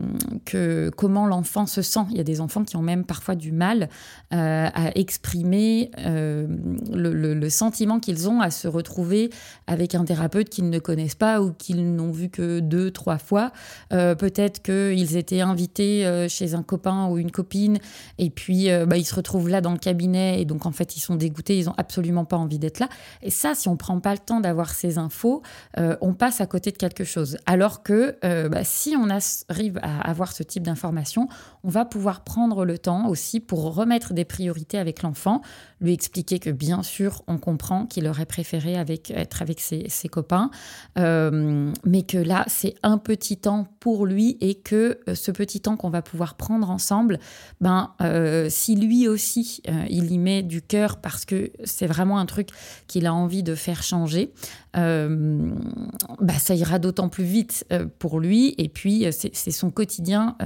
que 0.45 0.91
comment 0.95 1.25
l'enfant 1.25 1.65
se 1.65 1.81
sent. 1.81 2.01
Il 2.11 2.17
y 2.17 2.19
a 2.19 2.23
des 2.23 2.41
enfants 2.41 2.63
qui 2.63 2.75
ont 2.75 2.81
même 2.81 3.05
parfois 3.05 3.35
du 3.35 3.53
mal 3.53 3.87
euh, 4.33 4.69
à 4.73 4.97
exprimer 4.97 5.89
euh, 5.99 6.47
le, 6.93 7.49
sentiment 7.49 7.99
qu'ils 7.99 8.29
ont 8.29 8.41
à 8.41 8.51
se 8.51 8.67
retrouver 8.67 9.29
avec 9.67 9.95
un 9.95 10.03
thérapeute 10.03 10.49
qu'ils 10.49 10.69
ne 10.69 10.79
connaissent 10.79 11.15
pas 11.15 11.41
ou 11.41 11.53
qu'ils 11.53 11.95
n'ont 11.95 12.11
vu 12.11 12.29
que 12.29 12.59
deux, 12.59 12.91
trois 12.91 13.17
fois. 13.17 13.51
Peut-être 13.89 14.61
qu'ils 14.61 15.17
étaient 15.17 15.41
invités 15.41 16.27
chez 16.29 16.53
un 16.53 16.63
copain 16.63 17.07
ou 17.07 17.17
une 17.17 17.31
copine 17.31 17.79
et 18.17 18.29
puis 18.29 18.69
bah, 18.87 18.97
ils 18.97 19.05
se 19.05 19.15
retrouvent 19.15 19.49
là 19.49 19.59
dans 19.59 19.73
le 19.73 19.79
cabinet 19.79 20.41
et 20.41 20.45
donc 20.45 20.65
en 20.65 20.71
fait 20.71 20.95
ils 20.95 20.99
sont 20.99 21.15
dégoûtés, 21.15 21.57
ils 21.57 21.65
n'ont 21.65 21.75
absolument 21.77 22.25
pas 22.25 22.37
envie 22.37 22.59
d'être 22.59 22.79
là. 22.79 22.87
Et 23.21 23.31
ça, 23.31 23.53
si 23.53 23.67
on 23.67 23.75
prend 23.75 23.99
pas 23.99 24.13
le 24.13 24.19
temps 24.19 24.39
d'avoir 24.39 24.69
ces 24.73 24.97
infos, 24.97 25.41
on 25.77 26.13
passe 26.13 26.41
à 26.41 26.45
côté 26.45 26.71
de 26.71 26.77
quelque 26.77 27.03
chose. 27.03 27.37
Alors 27.45 27.83
que 27.83 28.17
bah, 28.47 28.63
si 28.63 28.95
on 28.97 29.07
arrive 29.49 29.79
à 29.81 30.09
avoir 30.09 30.33
ce 30.33 30.43
type 30.43 30.63
d'information, 30.63 31.27
on 31.63 31.69
va 31.69 31.85
pouvoir 31.85 32.23
prendre 32.23 32.65
le 32.65 32.77
temps 32.77 33.07
aussi 33.07 33.39
pour 33.39 33.73
remettre 33.73 34.13
des 34.13 34.25
priorités 34.25 34.77
avec 34.77 35.01
l'enfant, 35.01 35.41
lui 35.79 35.93
expliquer 35.93 36.39
que 36.39 36.49
bien 36.49 36.83
sûr, 36.83 37.23
on 37.27 37.37
comprend 37.37 37.85
qu'il 37.85 38.07
aurait 38.07 38.25
préféré 38.25 38.77
avec, 38.77 39.11
être 39.11 39.41
avec 39.41 39.59
ses, 39.59 39.89
copains, 40.09 40.51
euh, 40.97 41.71
mais 41.85 42.03
que 42.03 42.17
là, 42.17 42.43
c'est 42.47 42.75
un 42.83 42.97
petit 42.97 43.37
temps 43.37 43.67
pour 43.79 44.05
lui 44.05 44.37
et 44.41 44.55
que 44.55 44.99
euh, 45.07 45.15
ce 45.15 45.31
petit 45.31 45.61
temps 45.61 45.77
qu'on 45.77 45.89
va 45.89 46.01
pouvoir 46.01 46.35
prendre 46.35 46.69
ensemble, 46.69 47.19
ben, 47.61 47.93
euh, 48.01 48.47
si 48.49 48.75
lui 48.75 49.07
aussi, 49.07 49.61
il 49.89 50.11
y 50.11 50.17
met 50.17 50.43
du 50.43 50.61
cœur 50.61 50.97
parce 50.97 51.25
que 51.25 51.51
c'est 51.63 51.87
vraiment 51.87 52.19
un 52.19 52.25
truc 52.25 52.49
qu'il 52.87 53.05
a 53.05 53.13
envie 53.13 53.43
de 53.43 53.55
faire 53.55 53.83
changer, 53.83 54.33
bah, 54.73 56.39
ça 56.39 56.55
ira 56.55 56.79
d'autant 56.79 57.09
plus 57.09 57.23
vite 57.23 57.65
pour 57.99 58.19
lui. 58.19 58.55
Et 58.57 58.69
puis, 58.69 59.05
c'est 59.11 59.51
son 59.51 59.71
quotidien 59.71 60.37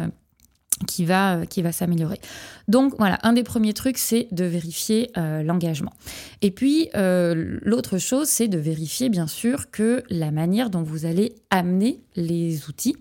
qui 0.88 1.06
va, 1.06 1.46
qui 1.46 1.62
va 1.62 1.72
s'améliorer. 1.72 2.20
Donc 2.68 2.96
voilà, 2.98 3.18
un 3.24 3.34
des 3.34 3.44
premiers 3.44 3.74
trucs, 3.74 3.98
c'est 3.98 4.28
de 4.32 4.44
vérifier 4.44 5.12
euh, 5.18 5.42
l'engagement. 5.42 5.94
Et 6.42 6.52
puis, 6.52 6.90
euh, 6.96 7.60
l'autre 7.62 7.98
chose, 7.98 8.28
c'est 8.28 8.48
de 8.48 8.58
vérifier, 8.58 9.10
bien 9.10 9.28
sûr, 9.28 9.72
que 9.72 10.04
la 10.10 10.32
manière 10.32 10.70
dont 10.70 10.84
vous 10.84 11.06
allez 11.06 11.36
amener 11.50 12.02
les 12.16 12.68
outils, 12.68 12.98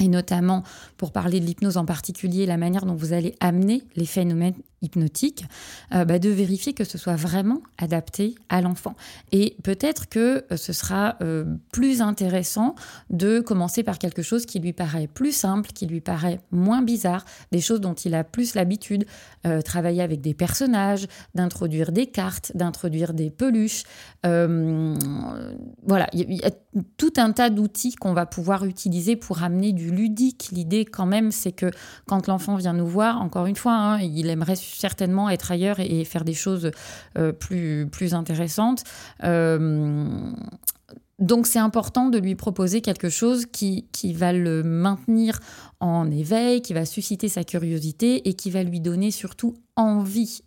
et 0.00 0.08
notamment 0.08 0.62
pour 0.96 1.12
parler 1.12 1.40
de 1.40 1.46
l'hypnose 1.46 1.76
en 1.76 1.84
particulier, 1.84 2.46
la 2.46 2.56
manière 2.56 2.86
dont 2.86 2.94
vous 2.94 3.12
allez 3.12 3.34
amener 3.40 3.82
les 3.94 4.06
phénomènes 4.06 4.54
hypnotique, 4.82 5.46
euh, 5.94 6.04
bah, 6.04 6.18
de 6.18 6.28
vérifier 6.28 6.74
que 6.74 6.84
ce 6.84 6.98
soit 6.98 7.16
vraiment 7.16 7.62
adapté 7.78 8.34
à 8.48 8.60
l'enfant. 8.60 8.94
Et 9.30 9.56
peut-être 9.62 10.08
que 10.08 10.44
euh, 10.50 10.56
ce 10.56 10.72
sera 10.72 11.16
euh, 11.22 11.44
plus 11.72 12.02
intéressant 12.02 12.74
de 13.10 13.40
commencer 13.40 13.82
par 13.82 13.98
quelque 13.98 14.22
chose 14.22 14.44
qui 14.44 14.58
lui 14.58 14.72
paraît 14.72 15.06
plus 15.06 15.32
simple, 15.32 15.70
qui 15.72 15.86
lui 15.86 16.00
paraît 16.00 16.40
moins 16.50 16.82
bizarre, 16.82 17.24
des 17.52 17.60
choses 17.60 17.80
dont 17.80 17.94
il 17.94 18.14
a 18.14 18.24
plus 18.24 18.54
l'habitude, 18.54 19.06
travailler 19.64 20.02
avec 20.02 20.20
des 20.20 20.34
personnages, 20.34 21.06
d'introduire 21.34 21.92
des 21.92 22.06
cartes, 22.06 22.52
d'introduire 22.56 23.12
des 23.12 23.30
peluches. 23.30 23.84
voilà, 24.22 26.08
il 26.12 26.32
y, 26.32 26.44
a 26.44 26.50
tout 26.96 27.12
un 27.16 27.32
tas 27.32 27.50
d'outils 27.50 27.94
qu'on 27.94 28.12
va 28.12 28.26
pouvoir 28.26 28.64
utiliser 28.64 29.16
pour 29.16 29.42
amener 29.42 29.72
du 29.72 29.81
ludique. 29.90 30.48
L'idée 30.52 30.84
quand 30.84 31.06
même, 31.06 31.32
c'est 31.32 31.52
que 31.52 31.70
quand 32.06 32.26
l'enfant 32.26 32.56
vient 32.56 32.72
nous 32.72 32.86
voir, 32.86 33.20
encore 33.20 33.46
une 33.46 33.56
fois, 33.56 33.74
hein, 33.74 34.00
il 34.00 34.28
aimerait 34.28 34.56
certainement 34.56 35.30
être 35.30 35.50
ailleurs 35.50 35.80
et, 35.80 36.04
faire 36.04 36.24
des 36.24 36.34
choses 36.34 36.70
euh, 37.18 37.32
plus, 37.32 37.88
plus 37.90 38.14
intéressantes. 38.14 38.84
Euh, 39.24 40.32
donc 41.22 41.46
c'est 41.46 41.60
important 41.60 42.08
de 42.08 42.18
lui 42.18 42.34
proposer 42.34 42.80
quelque 42.80 43.08
chose 43.08 43.46
qui, 43.46 43.86
va 44.14 44.32
le 44.32 44.64
maintenir 44.64 45.38
en 45.78 46.10
éveil, 46.10 46.62
qui 46.62 46.72
va 46.72 46.84
susciter 46.84 47.28
sa 47.28 47.44
curiosité 47.44 48.28
et 48.28 48.34
qui 48.34 48.50
va 48.50 48.64
lui 48.64 48.80
donner 48.80 49.12
surtout 49.12 49.54
envie 49.76 50.40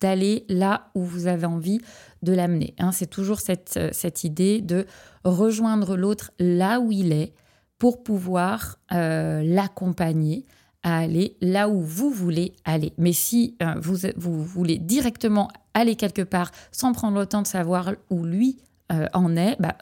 d'aller 0.00 0.46
là 0.48 0.90
où 0.94 1.04
vous 1.04 1.26
avez 1.26 1.44
envie 1.46 1.80
de 2.22 2.32
l'amener. 2.32 2.74
Hein. 2.78 2.92
c'est 2.92 3.06
toujours 3.06 3.40
cette, 3.40 3.78
cette 3.92 4.24
idée 4.24 4.62
de 4.62 4.86
rejoindre 5.24 5.96
l'autre 5.96 6.30
là 6.38 6.80
où 6.80 6.92
il 6.92 7.12
est 7.12 7.34
pour 7.82 8.04
pouvoir 8.04 8.78
euh, 8.92 9.42
l'accompagner 9.42 10.46
à 10.84 10.98
aller 10.98 11.36
là 11.40 11.68
où 11.68 11.80
vous 11.80 12.10
voulez 12.10 12.52
aller. 12.64 12.92
Mais 12.96 13.12
si 13.12 13.56
euh, 13.60 13.74
vous, 13.80 13.96
vous 14.16 14.44
voulez 14.44 14.78
directement 14.78 15.48
aller 15.74 15.96
quelque 15.96 16.22
part 16.22 16.52
sans 16.70 16.92
prendre 16.92 17.18
le 17.18 17.26
temps 17.26 17.42
de 17.42 17.46
savoir 17.48 17.90
où 18.08 18.22
lui 18.22 18.58
euh, 18.92 19.08
en 19.14 19.34
est, 19.34 19.60
bah, 19.60 19.76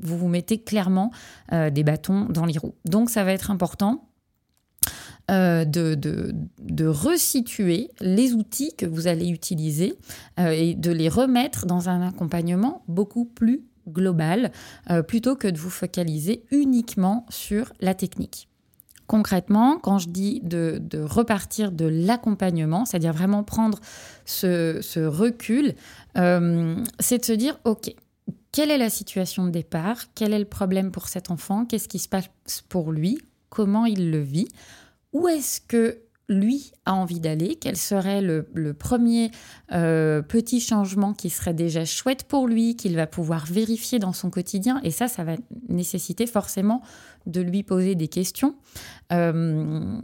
vous 0.00 0.16
vous 0.16 0.28
mettez 0.28 0.62
clairement 0.62 1.10
des 1.50 1.84
bâtons 1.84 2.24
dans 2.24 2.46
les 2.46 2.56
roues. 2.56 2.74
Donc 2.86 3.10
ça 3.10 3.22
va 3.22 3.32
être 3.32 3.50
important 3.50 4.08
de, 5.28 5.64
de, 5.94 6.34
de, 6.58 6.86
resituer 6.86 7.90
les 8.00 8.32
outils 8.32 8.74
que 8.76 8.86
vous 8.86 9.08
allez 9.08 9.28
utiliser 9.28 9.94
et 10.38 10.74
de 10.74 10.90
les 10.90 11.08
remettre 11.08 11.64
dans 11.66 11.88
un 11.88 12.08
accompagnement 12.08 12.82
beaucoup 12.88 13.24
plus 13.24 13.62
global, 13.88 14.52
plutôt 15.08 15.36
que 15.36 15.48
de 15.48 15.58
vous 15.58 15.70
focaliser 15.70 16.44
uniquement 16.50 17.26
sur 17.28 17.72
la 17.80 17.94
technique. 17.94 18.48
Concrètement, 19.12 19.78
quand 19.78 19.98
je 19.98 20.08
dis 20.08 20.40
de, 20.42 20.80
repartir 21.02 21.70
de 21.70 21.84
l'accompagnement, 21.84 22.86
c'est-à-dire 22.86 23.12
vraiment 23.12 23.42
prendre 23.42 23.78
ce, 24.24 25.04
recul, 25.04 25.74
euh, 26.16 26.76
c'est 26.98 27.18
de 27.18 27.24
se 27.26 27.32
dire, 27.32 27.58
OK, 27.64 27.94
quelle 28.52 28.70
est 28.70 28.78
la 28.78 28.88
situation 28.88 29.44
de 29.44 29.50
départ? 29.50 29.98
Quel 30.14 30.32
est 30.32 30.38
le 30.38 30.46
problème 30.46 30.90
pour 30.90 31.08
cet 31.08 31.30
enfant? 31.30 31.66
Qu'est-ce 31.66 31.88
qui 31.88 31.98
se 31.98 32.08
passe 32.08 32.30
pour 32.70 32.90
lui? 32.90 33.18
Comment 33.50 33.84
il 33.84 34.10
le 34.10 34.20
vit? 34.20 34.48
Où 35.12 35.28
est-ce 35.28 35.60
que 35.60 35.98
lui 36.28 36.72
a 36.86 36.94
envie 36.94 37.20
d'aller, 37.20 37.56
quel 37.56 37.76
serait 37.76 38.22
le, 38.22 38.74
premier 38.74 39.30
euh, 39.72 40.22
petit 40.22 40.60
changement 40.60 41.12
qui 41.12 41.30
serait 41.30 41.54
déjà 41.54 41.84
chouette 41.84 42.24
pour 42.24 42.46
lui, 42.46 42.76
qu'il 42.76 42.96
va 42.96 43.06
pouvoir 43.06 43.46
vérifier 43.46 43.98
dans 43.98 44.12
son 44.12 44.30
quotidien? 44.30 44.80
Et 44.84 44.90
ça, 44.90 45.08
ça 45.08 45.24
va 45.24 45.36
nécessiter 45.68 46.26
forcément 46.26 46.82
de 47.26 47.40
lui 47.40 47.62
poser 47.62 47.94
des 47.94 48.08
questions. 48.08 48.56
Euh, 49.12 50.00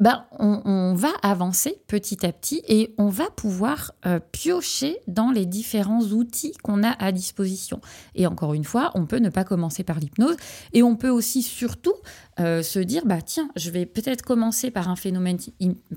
ben, 0.00 0.24
on, 0.38 0.94
va 0.94 1.10
avancer 1.22 1.82
petit 1.88 2.24
à 2.24 2.32
petit 2.32 2.62
et 2.68 2.94
on 2.98 3.08
va 3.08 3.30
pouvoir 3.30 3.92
euh, 4.06 4.20
piocher 4.30 4.98
dans 5.08 5.30
les 5.30 5.44
différents 5.44 6.02
outils 6.02 6.52
qu'on 6.62 6.84
a 6.84 6.90
à 6.90 7.10
disposition. 7.10 7.80
Et 8.14 8.26
encore 8.26 8.54
une 8.54 8.64
fois, 8.64 8.92
on 8.94 9.06
peut 9.06 9.18
ne 9.18 9.28
pas 9.28 9.42
commencer 9.42 9.82
par 9.82 9.98
l'hypnose 9.98 10.36
et 10.72 10.84
on 10.84 10.94
peut 10.94 11.10
aussi 11.10 11.42
surtout 11.42 11.94
euh, 12.40 12.62
se 12.62 12.78
dire 12.78 13.02
bah 13.04 13.20
tiens, 13.20 13.48
je 13.56 13.70
vais 13.70 13.84
peut-être 13.84 14.22
commencer 14.22 14.70
par 14.70 14.88
un 14.88 14.94
phénomène, 14.94 15.38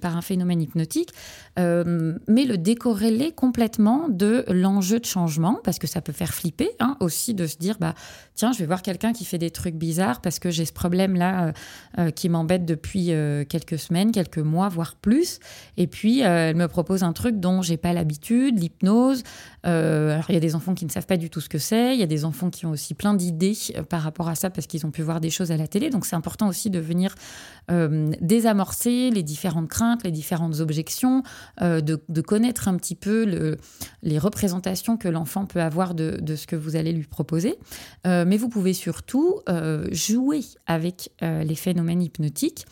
par 0.01 0.17
un 0.17 0.21
phénomène 0.21 0.59
hypnotique, 0.59 1.09
euh, 1.59 2.17
mais 2.27 2.45
le 2.45 2.57
décorréler 2.57 3.31
complètement 3.31 4.09
de 4.09 4.43
l'enjeu 4.47 4.99
de 4.99 5.05
changement 5.05 5.59
parce 5.63 5.77
que 5.77 5.85
ça 5.85 6.01
peut 6.01 6.13
faire 6.13 6.33
flipper 6.33 6.71
hein, 6.79 6.97
aussi 6.99 7.35
de 7.35 7.45
se 7.45 7.57
dire 7.57 7.77
bah 7.79 7.93
tiens, 8.33 8.53
je 8.53 8.59
vais 8.59 8.65
voir 8.65 8.81
quelqu'un 8.81 9.13
qui 9.13 9.23
fait 9.23 9.37
des 9.37 9.51
trucs 9.51 9.75
bizarres 9.75 10.19
parce 10.19 10.39
que 10.39 10.49
j'ai 10.49 10.65
ce 10.65 10.73
problème 10.73 11.15
là 11.15 11.53
euh, 11.99 12.09
qui 12.09 12.27
m'embête 12.27 12.65
depuis 12.65 13.11
quelques 13.47 13.77
semaines, 13.77 14.11
quelques 14.11 14.39
mois, 14.39 14.69
voire 14.69 14.95
plus. 14.95 15.39
Et 15.77 15.85
puis 15.85 16.21
elle 16.21 16.55
me 16.55 16.67
propose 16.67 17.03
un 17.03 17.13
truc 17.13 17.39
dont 17.39 17.61
j'ai 17.61 17.77
pas 17.77 17.93
l'habitude, 17.93 18.59
l'hypnose. 18.59 19.23
alors 19.63 20.25
il 20.29 20.33
y 20.33 20.37
a 20.37 20.41
des 20.41 20.55
enfants 20.55 20.73
qui 20.73 20.85
ne 20.85 20.89
savent 20.91 21.05
pas 21.05 21.17
du 21.17 21.29
tout 21.29 21.41
ce 21.41 21.49
que 21.49 21.59
c'est, 21.59 21.93
il 21.93 21.99
y 21.99 22.03
a 22.03 22.07
des 22.07 22.25
enfants 22.25 22.49
qui 22.49 22.65
ont 22.65 22.71
aussi 22.71 22.95
plein 22.95 23.13
d'idées 23.13 23.53
par 23.89 24.01
rapport 24.01 24.27
à 24.27 24.35
ça 24.35 24.49
parce 24.49 24.65
qu'ils 24.65 24.85
ont 24.87 24.91
pu 24.91 25.03
voir 25.03 25.21
des 25.21 25.29
choses 25.29 25.51
à 25.51 25.57
la 25.57 25.67
télé, 25.67 25.89
donc 25.91 26.05
c'est 26.05 26.15
important 26.15 26.30
important 26.31 26.47
aussi 26.47 26.69
de 26.69 26.79
venir 26.79 27.13
euh, 27.69 28.11
désamorcer 28.21 29.11
les 29.11 29.21
différentes 29.21 29.67
craintes, 29.67 30.03
les 30.03 30.11
différentes 30.11 30.61
objections, 30.61 31.23
euh, 31.61 31.81
de, 31.81 32.21
connaître 32.21 32.67
un 32.69 32.77
petit 32.77 32.95
peu 32.95 33.25
le, 33.25 33.57
les 34.01 34.17
représentations 34.17 34.95
que 34.97 35.09
l'enfant 35.09 35.45
peut 35.45 35.61
avoir 35.61 35.93
de, 35.93 36.17
de, 36.21 36.35
ce 36.35 36.47
que 36.47 36.55
vous 36.55 36.77
allez 36.77 36.93
lui 36.93 37.05
proposer. 37.05 37.55
Euh, 38.07 38.23
mais 38.25 38.37
vous 38.37 38.47
pouvez 38.47 38.73
surtout 38.73 39.41
jouer 39.91 40.41
avec 40.67 41.11
les 41.21 41.55
phénomènes 41.55 42.01
hypnotiques 42.01 42.65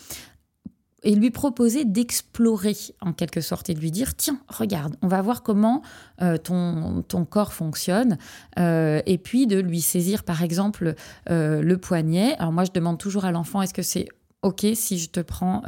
et 1.04 1.16
lui 1.16 1.32
proposer 1.32 1.86
d'explorer 1.86 2.76
en 3.02 3.14
quelque 3.14 3.42
sorte 3.42 3.70
et 3.70 3.74
de 3.74 3.80
lui 3.80 3.92
dire 3.92 4.16
tiens 4.16 4.40
regarde 4.48 4.96
on 5.02 5.08
va 5.08 5.22
voir 5.22 5.44
comment 5.44 5.82
euh, 6.22 6.38
ton, 6.38 7.04
ton 7.08 7.26
corps 7.26 7.54
fonctionne 7.54 8.18
euh, 8.58 9.02
et 9.06 9.18
puis 9.18 9.48
de 9.48 9.60
lui 9.60 9.82
saisir 9.82 10.24
par 10.24 10.44
exemple 10.44 10.96
euh, 11.30 11.62
le 11.62 11.78
poignet. 11.78 12.36
Alors 12.38 12.52
moi 12.52 12.64
je 12.66 12.72
demande 12.72 12.98
toujours 12.98 13.26
à 13.26 13.32
l'enfant 13.32 13.62
est-ce 13.62 13.74
que 13.74 13.82
c'est 13.82 14.08
ok 14.42 14.68
si 14.74 15.00
je 15.00 15.10
te 15.10 15.20
prends 15.20 15.64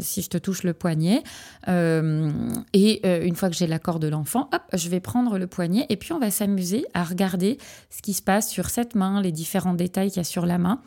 si 0.00 0.20
je 0.20 0.28
te 0.28 0.36
touche 0.36 0.64
le 0.64 0.72
poignet 0.72 1.22
et 1.68 3.24
une 3.24 3.36
fois 3.36 3.48
que 3.48 3.54
j'ai 3.54 3.68
l'accord 3.68 4.00
de 4.00 4.08
l'enfant 4.08 4.50
hop 4.52 4.62
je 4.72 4.88
vais 4.88 4.98
prendre 4.98 5.38
le 5.38 5.46
poignet 5.46 5.86
et 5.90 5.96
puis 5.96 6.12
on 6.12 6.18
va 6.18 6.32
s'amuser 6.32 6.84
à 6.92 7.04
regarder 7.04 7.56
ce 7.88 8.02
qui 8.02 8.14
se 8.14 8.22
passe 8.22 8.50
sur 8.50 8.68
cette 8.68 8.96
main 8.96 9.22
les 9.22 9.30
différents 9.30 9.74
détails 9.74 10.08
qu'il 10.08 10.16
y 10.16 10.20
a 10.20 10.24
sur 10.24 10.44
la 10.44 10.58
main 10.58 10.82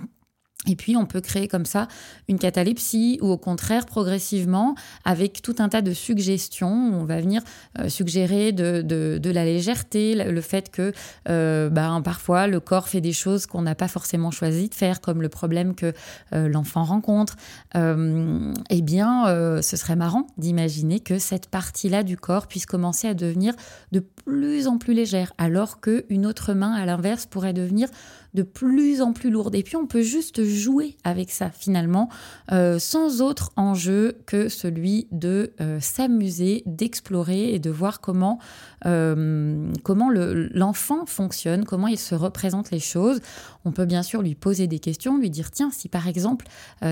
Et 0.67 0.75
puis, 0.75 0.97
on 0.97 1.05
peut 1.05 1.21
créer 1.21 1.47
comme 1.47 1.65
ça 1.65 1.87
une 2.27 2.37
catalepsie 2.37 3.17
ou 3.21 3.29
au 3.29 3.37
contraire, 3.37 3.85
progressivement, 3.85 4.75
avec 5.05 5.41
tout 5.41 5.55
un 5.59 5.69
tas 5.69 5.81
de 5.81 5.93
suggestions. 5.93 6.99
On 6.99 7.05
va 7.05 7.21
venir 7.21 7.41
euh, 7.79 7.87
suggérer 7.87 8.51
de, 8.51 8.81
de, 8.81 9.29
la 9.31 9.45
légèreté, 9.45 10.15
le 10.15 10.41
fait 10.41 10.69
que 10.69 10.91
euh, 11.29 11.69
ben, 11.69 12.01
parfois 12.01 12.47
le 12.47 12.59
corps 12.59 12.89
fait 12.89 12.99
des 12.99 13.13
choses 13.13 13.45
qu'on 13.45 13.61
n'a 13.61 13.73
pas 13.73 13.87
forcément 13.87 14.31
choisi 14.31 14.67
de 14.67 14.75
faire, 14.75 14.99
comme 14.99 15.21
le 15.21 15.29
problème 15.29 15.75
que 15.75 15.93
euh, 16.33 16.49
l'enfant 16.49 16.83
rencontre. 16.83 17.37
eh 17.75 18.81
bien, 18.81 19.25
ce 19.61 19.77
serait 19.77 19.95
marrant 19.95 20.27
d'imaginer 20.37 20.99
que 20.99 21.19
cette 21.19 21.47
partie-là 21.47 22.03
du 22.03 22.17
corps 22.17 22.47
puisse 22.47 22.65
commencer 22.65 23.07
à 23.07 23.13
devenir 23.13 23.53
de 23.93 23.99
plus 23.99 24.67
en 24.67 24.77
plus 24.77 24.93
légère, 24.93 25.31
alors 25.37 25.79
qu'une 25.79 26.25
autre 26.25 26.53
main, 26.53 26.73
à 26.73 26.85
l'inverse, 26.85 27.25
pourrait 27.25 27.53
devenir 27.53 27.87
de 28.33 28.43
plus 28.43 29.01
en 29.01 29.13
plus 29.13 29.29
lourde. 29.29 29.55
Et 29.55 29.63
puis 29.63 29.75
on 29.75 29.88
peut 29.88 30.01
juste 30.01 30.43
jouer 30.43 30.98
avec 31.03 31.31
ça 31.31 31.50
finalement, 31.50 32.09
euh, 32.51 32.79
sans 32.79 33.21
autre 33.21 33.51
enjeu 33.55 34.17
que 34.25 34.50
celui 34.50 35.07
de 35.12 35.53
euh, 35.62 35.79
s'amuser, 35.79 36.63
d'explorer 36.65 37.53
et 37.53 37.59
de 37.59 37.69
voir 37.69 38.01
comment, 38.01 38.39
euh, 38.86 39.71
comment 39.83 40.09
l'enfant 40.12 41.05
fonctionne, 41.05 41.65
comment 41.65 41.88
il 41.88 42.00
se 42.00 42.15
représente 42.15 42.71
les 42.71 42.79
choses. 42.79 43.21
On 43.65 43.71
peut 43.71 43.85
bien 43.85 44.03
sûr 44.03 44.21
lui 44.21 44.35
poser 44.35 44.67
des 44.67 44.79
questions, 44.79 45.17
lui 45.17 45.29
dire 45.29 45.51
tiens, 45.51 45.69
si 45.71 45.89
par 45.89 46.07
exemple 46.07 46.47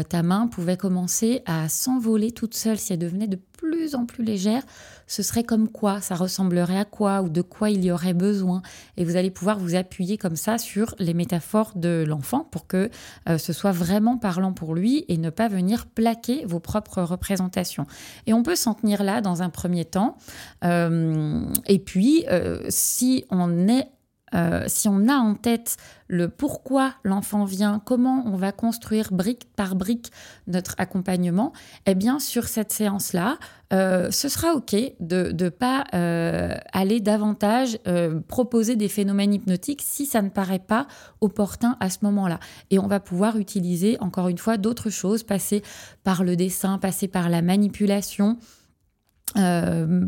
ta 0.09 0.21
main 0.21 0.47
pouvait 0.47 0.77
commencer 0.77 1.41
à 1.45 1.69
s'envoler 1.69 2.31
toute 2.31 2.53
seule, 2.53 2.77
si 2.77 2.93
elle 2.93 2.99
devenait 2.99 3.27
de 3.27 3.39
plus 3.57 3.95
en 3.95 4.05
plus 4.05 4.23
légère, 4.23 4.63
ce 5.07 5.23
serait 5.23 5.43
comme 5.43 5.69
quoi, 5.69 6.01
ça 6.01 6.15
ressemblerait 6.15 6.77
à 6.77 6.85
quoi? 6.85 7.21
Ou 7.21 7.29
de 7.29 7.41
quoi 7.41 7.69
il 7.69 7.83
y 7.83 7.91
aurait 7.91 8.13
besoin? 8.13 8.61
Et 8.97 9.05
vous 9.05 9.15
allez 9.15 9.31
pouvoir 9.31 9.57
vous 9.57 9.75
appuyer 9.75 10.17
comme 10.17 10.35
ça 10.35 10.57
sur 10.57 10.95
les 10.99 11.13
métaphores 11.13 11.71
de 11.75 12.03
l'enfant 12.07 12.47
pour 12.51 12.67
que 12.67 12.89
euh, 13.27 13.37
ce 13.37 13.53
soit 13.53 13.71
vraiment 13.71 14.17
parlant 14.17 14.53
pour 14.53 14.75
lui 14.75 15.05
et 15.07 15.17
ne 15.17 15.29
pas 15.29 15.47
venir 15.47 15.85
plaquer 15.87 16.45
vos 16.45 16.59
propres 16.59 17.01
représentations. 17.01 17.87
Et 18.25 18.33
on 18.33 18.43
peut 18.43 18.55
s'en 18.55 18.73
tenir 18.73 19.03
là 19.03 19.21
dans 19.21 19.41
un 19.41 19.49
premier 19.49 19.85
temps. 19.85 20.17
Euh, 20.63 21.41
et 21.65 21.79
puis, 21.79 22.25
euh, 22.29 22.65
si 22.69 23.25
on 23.29 23.67
est 23.67 23.87
euh, 24.35 24.63
si 24.67 24.87
on 24.87 25.07
a 25.07 25.15
en 25.15 25.35
tête 25.35 25.77
le 26.09 26.29
pourquoi 26.29 26.93
l'enfant 27.03 27.45
vient, 27.45 27.81
comment 27.83 28.23
on 28.25 28.35
va 28.35 28.51
construire 28.51 29.11
brique 29.11 29.47
par 29.55 29.75
brique 29.75 30.11
notre 30.47 30.75
accompagnement, 30.77 31.53
eh 31.85 31.95
bien 31.95 32.19
sur 32.19 32.47
cette 32.47 32.71
séance-là, 32.71 33.37
euh, 33.73 34.09
ce 34.11 34.29
sera 34.29 34.53
OK 34.53 34.75
de 34.99 35.33
ne 35.37 35.49
pas 35.49 35.83
euh, 35.93 36.55
aller 36.71 37.01
davantage 37.01 37.79
proposer 38.27 38.75
des 38.75 38.87
phénomènes 38.87 39.33
hypnotiques 39.33 39.81
si 39.83 40.05
ça 40.05 40.21
ne 40.21 40.29
paraît 40.29 40.59
pas 40.59 40.87
opportun 41.19 41.75
à 41.79 41.89
ce 41.89 41.99
moment-là. 42.03 42.39
Et 42.69 42.79
on 42.79 42.87
va 42.87 42.99
pouvoir 42.99 43.37
utiliser 43.37 43.97
encore 43.99 44.29
une 44.29 44.37
fois 44.37 44.57
d'autres 44.57 44.89
choses, 44.89 45.23
passer 45.23 45.61
par 46.03 46.23
le 46.23 46.35
dessin, 46.35 46.77
passer 46.77 47.07
par 47.07 47.29
la 47.29 47.41
manipulation. 47.41 48.37
Euh, 49.35 50.05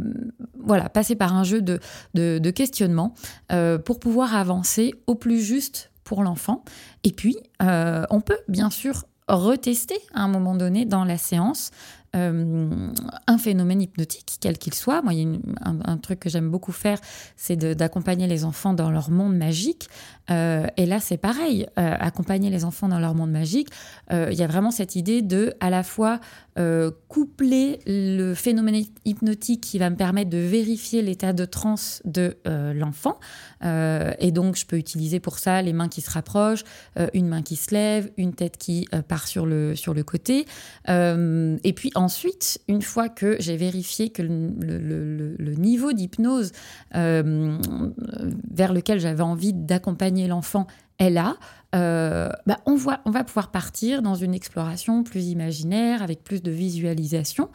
voilà, 0.57 0.89
passer 0.89 1.15
par 1.15 1.35
un 1.35 1.43
jeu 1.43 1.61
de, 1.61 2.49
questionnement 2.51 3.13
euh, 3.51 3.77
pour 3.77 3.99
pouvoir 3.99 4.35
avancer 4.35 4.93
au 5.07 5.15
plus 5.15 5.41
juste 5.41 5.91
pour 6.03 6.23
l'enfant. 6.23 6.63
Et 7.03 7.11
puis, 7.11 7.37
euh, 7.61 8.05
on 8.09 8.21
peut 8.21 8.39
bien 8.47 8.69
sûr 8.69 9.05
retester 9.27 9.97
à 10.13 10.21
un 10.23 10.27
moment 10.27 10.55
donné 10.55 10.85
dans 10.85 11.03
la 11.03 11.17
séance 11.17 11.71
un 12.13 13.37
phénomène 13.37 13.83
hypnotique, 13.83 14.37
quel 14.41 14.57
qu'il 14.57 14.73
soit. 14.73 15.03
Moi, 15.03 15.13
il 15.13 15.19
y 15.19 15.35
a 15.61 15.69
un, 15.85 15.97
truc 15.97 16.21
que 16.21 16.27
j'aime 16.27 16.49
beaucoup 16.49 16.71
faire, 16.71 16.97
c'est 17.37 17.55
d'accompagner 17.55 18.25
les 18.25 18.45
enfants 18.45 18.73
dans 18.73 18.89
leur 18.89 19.11
monde 19.11 19.37
magique. 19.37 19.89
Et 20.29 20.85
là, 20.85 20.99
c'est 20.99 21.17
pareil, 21.17 21.67
accompagner 21.75 22.49
les 22.49 22.65
enfants 22.65 22.87
dans 22.87 22.99
leur 22.99 23.15
monde 23.15 23.31
magique. 23.31 23.69
il 24.11 24.33
y 24.33 24.43
a 24.43 24.47
vraiment 24.47 24.71
cette 24.71 24.95
idée 24.95 25.21
de, 25.21 25.53
à 25.59 25.69
la 25.69 25.83
fois, 25.83 26.19
euh, 26.59 26.91
coupler 27.07 27.79
le 27.87 28.33
phénomène 28.33 28.83
hypnotique 29.05 29.61
qui 29.61 29.79
va 29.79 29.89
me 29.89 29.95
permettre 29.95 30.29
de 30.29 30.39
vérifier 30.39 31.01
l'état 31.01 31.31
de 31.31 31.45
transe 31.45 32.01
de 32.03 32.37
euh, 32.47 32.73
l'enfant. 32.73 33.17
Euh, 33.63 34.11
et 34.19 34.31
donc, 34.31 34.57
je 34.57 34.65
peux 34.65 34.77
utiliser 34.77 35.21
pour 35.21 35.39
ça 35.39 35.61
les 35.61 35.71
mains 35.71 35.87
qui 35.87 36.01
se 36.01 36.11
rapprochent, 36.11 36.65
une 37.13 37.27
main 37.29 37.43
qui 37.43 37.55
se 37.55 37.73
lève, 37.73 38.11
une 38.17 38.33
tête 38.33 38.57
qui 38.57 38.87
part 39.07 39.27
sur 39.27 39.45
le, 39.45 39.75
sur 39.75 39.93
le 39.93 40.03
côté. 40.03 40.45
et 40.87 41.73
puis 41.73 41.91
ensuite, 41.95 42.59
une 42.67 42.81
fois 42.81 43.07
que 43.09 43.37
j'ai 43.39 43.55
vérifié 43.55 44.09
que 44.09 44.21
le 44.21 45.53
niveau 45.55 45.93
d'hypnose 45.93 46.51
vers 46.91 48.73
lequel 48.73 48.99
j'avais 48.99 49.23
envie 49.23 49.53
d'accompagner 49.53 50.18
l'enfant 50.27 50.67
est 50.99 51.09
là, 51.09 51.35
euh, 51.75 52.29
bah, 52.45 52.59
on, 52.65 52.75
voit, 52.75 52.99
on 53.05 53.11
va 53.11 53.23
pouvoir 53.23 53.51
partir 53.51 54.01
dans 54.01 54.15
une 54.15 54.33
exploration 54.33 55.03
plus 55.03 55.27
imaginaire, 55.27 56.01
avec 56.01 56.23
plus 56.23 56.41
de 56.41 56.51
visualisation. 56.51 57.49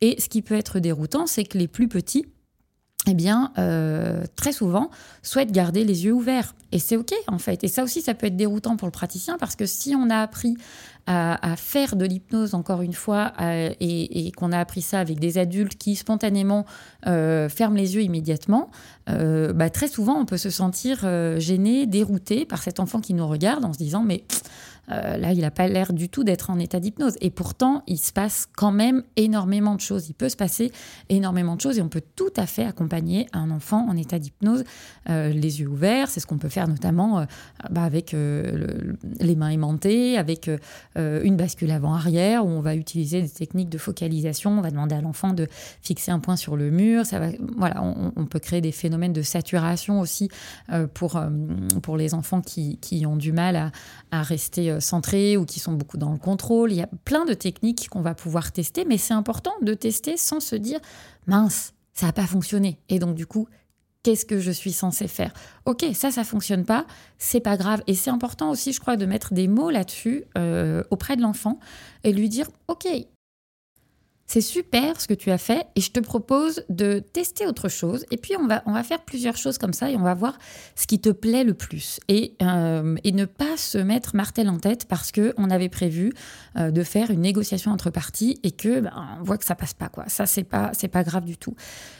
Et 0.00 0.20
ce 0.20 0.28
qui 0.28 0.42
peut 0.42 0.56
être 0.56 0.80
déroutant, 0.80 1.26
c'est 1.26 1.44
que 1.44 1.56
les 1.56 1.68
plus 1.68 1.88
petits, 1.88 2.26
eh 3.06 3.14
bien, 3.14 3.52
euh, 3.58 4.24
très 4.36 4.52
souvent, 4.52 4.90
souhaitent 5.22 5.52
garder 5.52 5.84
les 5.84 6.04
yeux 6.04 6.12
ouverts. 6.12 6.54
Et 6.70 6.78
c'est 6.78 6.96
OK, 6.96 7.12
en 7.28 7.38
fait. 7.38 7.64
Et 7.64 7.68
ça 7.68 7.82
aussi, 7.82 8.02
ça 8.02 8.12
peut 8.12 8.26
être 8.26 8.36
déroutant 8.36 8.76
pour 8.76 8.86
le 8.86 8.92
praticien, 8.92 9.38
parce 9.38 9.56
que 9.56 9.64
si 9.64 9.94
on 9.96 10.10
a 10.10 10.18
appris 10.18 10.56
à, 11.06 11.56
faire 11.56 11.96
de 11.96 12.04
l'hypnose, 12.04 12.54
encore 12.54 12.82
une 12.82 12.92
fois, 12.92 13.32
et, 13.40 14.32
qu'on 14.36 14.52
a 14.52 14.60
appris 14.60 14.80
ça 14.80 15.00
avec 15.00 15.18
des 15.18 15.38
adultes 15.38 15.76
qui 15.76 15.96
spontanément 15.96 16.66
euh, 17.08 17.48
ferment 17.48 17.76
les 17.76 17.96
yeux 17.96 18.02
immédiatement, 18.02 18.70
euh, 19.08 19.52
bah, 19.52 19.70
très 19.70 19.88
souvent, 19.88 20.14
on 20.14 20.24
peut 20.24 20.36
se 20.36 20.50
sentir 20.50 21.00
gêné, 21.38 21.86
dérouté 21.86 22.44
par 22.44 22.62
cet 22.62 22.78
enfant 22.78 23.00
qui 23.00 23.14
nous 23.14 23.26
regarde 23.26 23.64
en 23.64 23.72
se 23.72 23.78
disant, 23.78 24.04
mais 24.04 24.22
euh, 24.90 25.16
là, 25.16 25.32
il 25.32 25.40
n'a 25.40 25.50
pas 25.50 25.68
l'air 25.68 25.92
du 25.92 26.08
tout 26.08 26.24
d'être 26.24 26.50
en 26.50 26.58
état 26.58 26.80
d'hypnose. 26.80 27.16
Et 27.20 27.30
pourtant, 27.30 27.82
il 27.86 27.98
se 27.98 28.12
passe 28.12 28.46
quand 28.56 28.72
même 28.72 29.02
énormément 29.16 29.74
de 29.74 29.80
choses. 29.80 30.08
Il 30.08 30.14
peut 30.14 30.28
se 30.28 30.36
passer 30.36 30.72
énormément 31.08 31.56
de 31.56 31.60
choses 31.60 31.78
et 31.78 31.82
on 31.82 31.88
peut 31.88 32.02
tout 32.16 32.32
à 32.36 32.46
fait 32.46 32.64
accompagner 32.64 33.26
un 33.32 33.50
enfant 33.50 33.86
en 33.88 33.96
état 33.96 34.18
d'hypnose, 34.18 34.64
euh, 35.08 35.28
les 35.28 35.60
yeux 35.60 35.68
ouverts. 35.68 36.08
C'est 36.08 36.20
ce 36.20 36.26
qu'on 36.26 36.38
peut 36.38 36.48
faire 36.48 36.68
notamment 36.68 37.20
euh, 37.20 37.24
bah, 37.70 37.82
avec 37.82 38.12
les 38.12 39.36
mains 39.36 39.48
aimantées, 39.48 40.18
avec 40.18 40.50
une 40.96 41.36
bascule 41.36 41.70
avant-arrière, 41.70 42.44
où 42.44 42.48
on 42.48 42.60
va 42.60 42.74
utiliser 42.74 43.22
des 43.22 43.28
techniques 43.28 43.68
de 43.68 43.78
focalisation. 43.78 44.58
On 44.58 44.60
va 44.60 44.70
demander 44.70 44.94
à 44.94 45.00
l'enfant 45.00 45.32
de 45.32 45.46
fixer 45.82 46.10
un 46.10 46.18
point 46.18 46.36
sur 46.36 46.56
le 46.56 46.70
mur. 46.70 47.06
Ça 47.06 47.18
va, 47.18 47.28
voilà, 47.56 47.82
on, 47.82 48.26
peut 48.26 48.38
créer 48.38 48.60
des 48.60 48.72
phénomènes 48.72 49.12
de 49.12 49.22
saturation 49.22 50.00
aussi 50.00 50.28
pour, 50.94 51.18
les 51.96 52.14
enfants 52.14 52.40
qui, 52.40 53.06
ont 53.06 53.16
du 53.16 53.32
mal 53.32 53.72
à 54.10 54.22
rester 54.22 54.79
centrés 54.80 55.36
ou 55.36 55.44
qui 55.44 55.60
sont 55.60 55.72
beaucoup 55.72 55.96
dans 55.96 56.12
le 56.12 56.18
contrôle. 56.18 56.72
Il 56.72 56.78
y 56.78 56.82
a 56.82 56.88
plein 57.04 57.24
de 57.24 57.34
techniques 57.34 57.88
qu'on 57.88 58.02
va 58.02 58.14
pouvoir 58.14 58.52
tester, 58.52 58.84
mais 58.84 58.98
c'est 58.98 59.14
important 59.14 59.52
de 59.62 59.74
tester 59.74 60.16
sans 60.16 60.40
se 60.40 60.56
dire 60.56 60.80
mince, 61.26 61.74
ça 61.92 62.06
n'a 62.06 62.12
pas 62.12 62.26
fonctionné. 62.26 62.78
Et 62.88 62.98
donc, 62.98 63.14
du 63.14 63.26
coup, 63.26 63.46
qu'est-ce 64.02 64.24
que 64.24 64.40
je 64.40 64.50
suis 64.50 64.72
censé 64.72 65.08
faire? 65.08 65.32
Ok, 65.66 65.84
ça, 65.94 66.10
ça 66.10 66.24
fonctionne 66.24 66.64
pas, 66.64 66.86
c'est 67.18 67.40
pas 67.40 67.56
grave. 67.56 67.82
Et 67.86 67.94
c'est 67.94 68.10
important 68.10 68.50
aussi, 68.50 68.72
je 68.72 68.80
crois, 68.80 68.96
de 68.96 69.06
mettre 69.06 69.34
des 69.34 69.48
mots 69.48 69.70
là-dessus 69.70 70.24
euh, 70.38 70.82
auprès 70.90 71.16
de 71.16 71.22
l'enfant 71.22 71.58
et 72.04 72.12
lui 72.12 72.28
dire 72.28 72.48
Ok, 72.68 72.86
c'est 74.30 74.40
super 74.40 75.00
ce 75.00 75.08
que 75.08 75.14
tu 75.14 75.32
as 75.32 75.38
fait 75.38 75.66
et 75.74 75.80
je 75.80 75.90
te 75.90 75.98
propose 75.98 76.62
de 76.68 77.00
tester 77.00 77.48
autre 77.48 77.68
chose. 77.68 78.06
Et 78.12 78.16
puis 78.16 78.34
on 78.38 78.46
va, 78.46 78.82
faire 78.84 79.04
plusieurs 79.04 79.36
choses 79.36 79.58
comme 79.58 79.72
ça 79.72 79.90
et 79.90 79.96
on 79.96 80.02
va 80.02 80.14
voir 80.14 80.38
ce 80.76 80.86
qui 80.86 81.00
te 81.00 81.08
plaît 81.08 81.42
le 81.42 81.52
plus. 81.52 81.98
Et, 82.06 82.36
euh, 82.40 82.94
ne 83.04 83.24
pas 83.24 83.56
se 83.56 83.76
mettre 83.76 84.14
martel 84.14 84.48
en 84.48 84.58
tête 84.58 84.86
parce 84.86 85.10
qu'on 85.10 85.50
avait 85.50 85.68
prévu 85.68 86.12
euh, 86.56 86.70
de 86.70 86.84
faire 86.84 87.10
une 87.10 87.22
négociation 87.22 87.72
entre 87.72 87.90
parties 87.90 88.38
et 88.44 88.52
que 88.52 88.78
ben, 88.78 89.18
voit 89.20 89.36
que 89.36 89.44
ça 89.44 89.56
passe 89.56 89.74
pas. 89.74 89.88
Quoi. 89.88 90.04
Ça, 90.06 90.26
c'est 90.26 90.44
pas, 90.44 90.70
c'est 90.78 90.86
pas 90.86 91.02
grave 91.02 91.24
du 91.24 91.36
tout. 91.36 91.56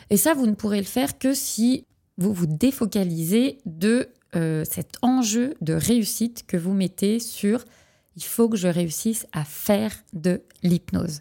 Et 0.08 0.16
ça, 0.16 0.32
vous 0.32 0.46
ne 0.46 0.54
pourrez 0.54 0.78
le 0.78 0.84
faire 0.84 1.18
que 1.18 1.34
si 1.34 1.84
vous 2.16 2.32
vous 2.32 2.46
défocalisez 2.46 3.58
de 3.66 4.08
euh, 4.36 4.62
cet 4.70 4.92
enjeu 5.02 5.54
de 5.62 5.72
réussite 5.72 6.46
que 6.46 6.56
vous 6.56 6.74
mettez 6.74 7.18
sur 7.18 7.64
il 8.16 8.24
faut 8.24 8.48
que 8.48 8.56
je 8.56 8.68
réussisse 8.68 9.26
à 9.32 9.44
faire 9.44 9.92
de 10.12 10.42
l'hypnose. 10.62 11.20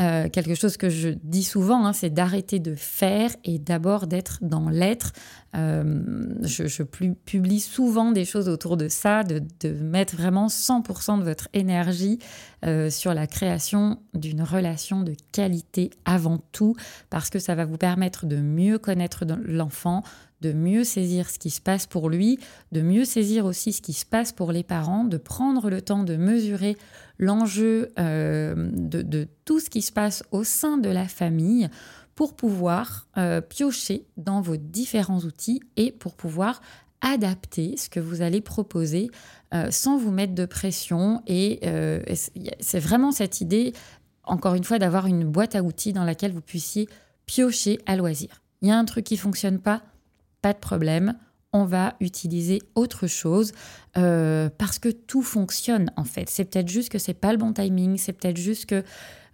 Euh, 0.00 0.28
quelque 0.28 0.56
chose 0.56 0.76
que 0.76 0.88
je 0.88 1.10
dis 1.22 1.44
souvent, 1.44 1.86
hein, 1.86 1.92
c'est 1.92 2.10
d'arrêter 2.10 2.58
de 2.58 2.74
faire 2.74 3.30
et 3.44 3.60
d'abord 3.60 4.08
d'être 4.08 4.38
dans 4.42 4.68
l'être. 4.68 5.12
Euh, 5.54 6.02
je, 6.42 6.82
publie 6.82 7.60
souvent 7.60 8.10
des 8.10 8.24
choses 8.24 8.48
autour 8.48 8.76
de 8.76 8.88
ça, 8.88 9.22
de, 9.22 9.40
mettre 9.80 10.16
vraiment 10.16 10.48
100% 10.48 11.20
de 11.20 11.24
votre 11.24 11.48
énergie 11.52 12.18
euh, 12.66 12.90
sur 12.90 13.14
la 13.14 13.28
création 13.28 14.00
d'une 14.14 14.42
relation 14.42 15.02
de 15.02 15.14
qualité 15.30 15.90
avant 16.04 16.38
tout, 16.50 16.74
parce 17.08 17.30
que 17.30 17.38
ça 17.38 17.54
va 17.54 17.64
vous 17.64 17.78
permettre 17.78 18.26
de 18.26 18.36
mieux 18.36 18.78
connaître 18.78 19.24
l'enfant, 19.44 20.02
de 20.44 20.52
mieux 20.52 20.84
saisir 20.84 21.30
ce 21.30 21.38
qui 21.38 21.48
se 21.48 21.60
passe 21.62 21.86
pour 21.86 22.10
lui, 22.10 22.38
de 22.70 22.82
mieux 22.82 23.06
saisir 23.06 23.46
aussi 23.46 23.72
ce 23.72 23.80
qui 23.80 23.94
se 23.94 24.04
passe 24.04 24.30
pour 24.30 24.52
les 24.52 24.62
parents, 24.62 25.04
de 25.04 25.16
prendre 25.16 25.70
le 25.70 25.80
temps 25.80 26.04
de 26.04 26.16
mesurer 26.16 26.76
l'enjeu 27.18 27.90
euh, 27.98 28.70
de, 28.72 29.26
tout 29.46 29.58
ce 29.58 29.70
qui 29.70 29.80
se 29.80 29.90
passe 29.90 30.22
au 30.32 30.44
sein 30.44 30.76
de 30.76 30.90
la 30.90 31.08
famille 31.08 31.68
pour 32.14 32.36
pouvoir 32.36 33.06
euh, 33.16 33.40
piocher 33.40 34.04
dans 34.18 34.42
vos 34.42 34.56
différents 34.56 35.20
outils 35.20 35.62
et 35.76 35.92
pour 35.92 36.14
pouvoir 36.14 36.60
adapter 37.00 37.76
ce 37.78 37.88
que 37.88 38.00
vous 38.00 38.20
allez 38.20 38.42
proposer 38.42 39.10
euh, 39.54 39.70
sans 39.70 39.96
vous 39.96 40.10
mettre 40.10 40.34
de 40.34 40.44
pression. 40.44 41.22
Et 41.26 41.60
c'est 42.60 42.78
vraiment 42.78 43.12
cette 43.12 43.40
idée, 43.40 43.72
encore 44.24 44.54
une 44.54 44.64
fois, 44.64 44.78
d'avoir 44.78 45.06
une 45.06 45.24
boîte 45.24 45.54
à 45.54 45.62
outils 45.62 45.94
dans 45.94 46.04
laquelle 46.04 46.32
vous 46.32 46.42
puissiez 46.42 46.86
piocher 47.24 47.78
à 47.86 47.96
loisir. 47.96 48.42
Il 48.60 48.68
y 48.68 48.70
a 48.70 48.78
un 48.78 48.84
truc 48.84 49.04
qui 49.04 49.16
fonctionne 49.16 49.58
pas, 49.58 49.82
de 50.52 50.58
problème. 50.58 51.14
On 51.52 51.64
va 51.64 51.94
utiliser 52.00 52.60
autre 52.74 53.06
chose 53.06 53.52
euh, 53.96 54.50
parce 54.58 54.78
que 54.78 54.88
tout 54.88 55.22
fonctionne 55.22 55.90
en 55.96 56.04
fait. 56.04 56.28
C'est 56.28 56.44
peut-être 56.44 56.68
juste 56.68 56.90
que 56.90 56.98
c'est 56.98 57.14
pas 57.14 57.32
le 57.32 57.38
bon 57.38 57.52
timing, 57.52 57.96
c'est 57.96 58.12
peut-être 58.12 58.36
juste 58.36 58.66
que 58.66 58.84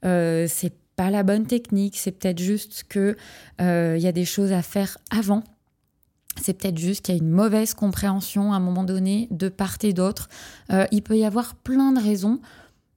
c'est 0.02 0.74
pas 0.96 1.10
la 1.10 1.22
bonne 1.22 1.46
technique, 1.46 1.96
c'est 1.96 2.12
peut-être 2.12 2.38
juste 2.38 2.84
que 2.88 3.16
il 3.58 4.02
y 4.02 4.06
a 4.06 4.12
des 4.12 4.24
choses 4.24 4.52
à 4.52 4.62
faire 4.62 4.98
avant 5.10 5.42
c'est 6.40 6.54
peut-être 6.54 6.78
juste 6.78 7.04
qu'il 7.04 7.14
y 7.14 7.18
a 7.18 7.22
une 7.22 7.30
mauvaise 7.30 7.74
compréhension 7.74 8.52
à 8.52 8.56
un 8.56 8.60
moment 8.60 8.84
donné 8.84 9.28
de 9.30 9.48
part 9.48 9.76
et 9.82 9.92
d'autre. 9.92 10.28
Euh, 10.72 10.86
il 10.90 11.02
peut 11.02 11.16
y 11.16 11.24
avoir 11.24 11.54
plein 11.54 11.92
de 11.92 12.00
raisons, 12.00 12.40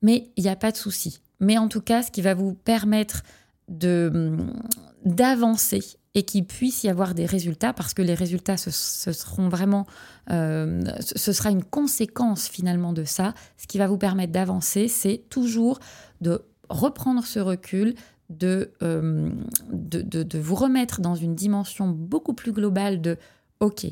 mais 0.01 0.29
il 0.37 0.43
n'y 0.43 0.49
a 0.49 0.55
pas 0.55 0.71
de 0.71 0.77
souci. 0.77 1.19
Mais 1.39 1.57
en 1.57 1.67
tout 1.67 1.81
cas, 1.81 2.03
ce 2.03 2.11
qui 2.11 2.21
va 2.21 2.33
vous 2.33 2.53
permettre 2.53 3.23
d'avancer 3.67 5.83
et 6.15 6.23
qu'il 6.23 6.45
puisse 6.45 6.83
y 6.83 6.89
avoir 6.89 7.15
des 7.15 7.25
résultats, 7.25 7.73
parce 7.73 7.93
que 7.93 8.01
les 8.01 8.13
résultats, 8.13 8.57
ce, 8.57 8.69
seront 8.69 9.49
vraiment, 9.49 9.87
euh, 10.29 10.83
ce 10.99 11.31
sera 11.31 11.49
une 11.49 11.63
conséquence 11.63 12.47
finalement 12.47 12.93
de 12.93 13.03
ça. 13.03 13.33
Ce 13.57 13.65
qui 13.65 13.79
va 13.79 13.87
vous 13.87 13.97
permettre 13.97 14.31
d'avancer, 14.31 14.87
c'est 14.87 15.23
toujours 15.29 15.79
de 16.21 16.43
reprendre 16.69 17.25
ce 17.25 17.39
recul, 17.39 17.95
euh, 18.41 19.29
de, 19.71 20.01
de, 20.01 20.23
de, 20.23 20.39
vous 20.39 20.55
remettre 20.55 21.01
dans 21.01 21.15
une 21.15 21.35
dimension 21.35 21.87
beaucoup 21.89 22.33
plus 22.33 22.51
globale 22.51 23.01
de 23.01 23.17
OK, 23.59 23.85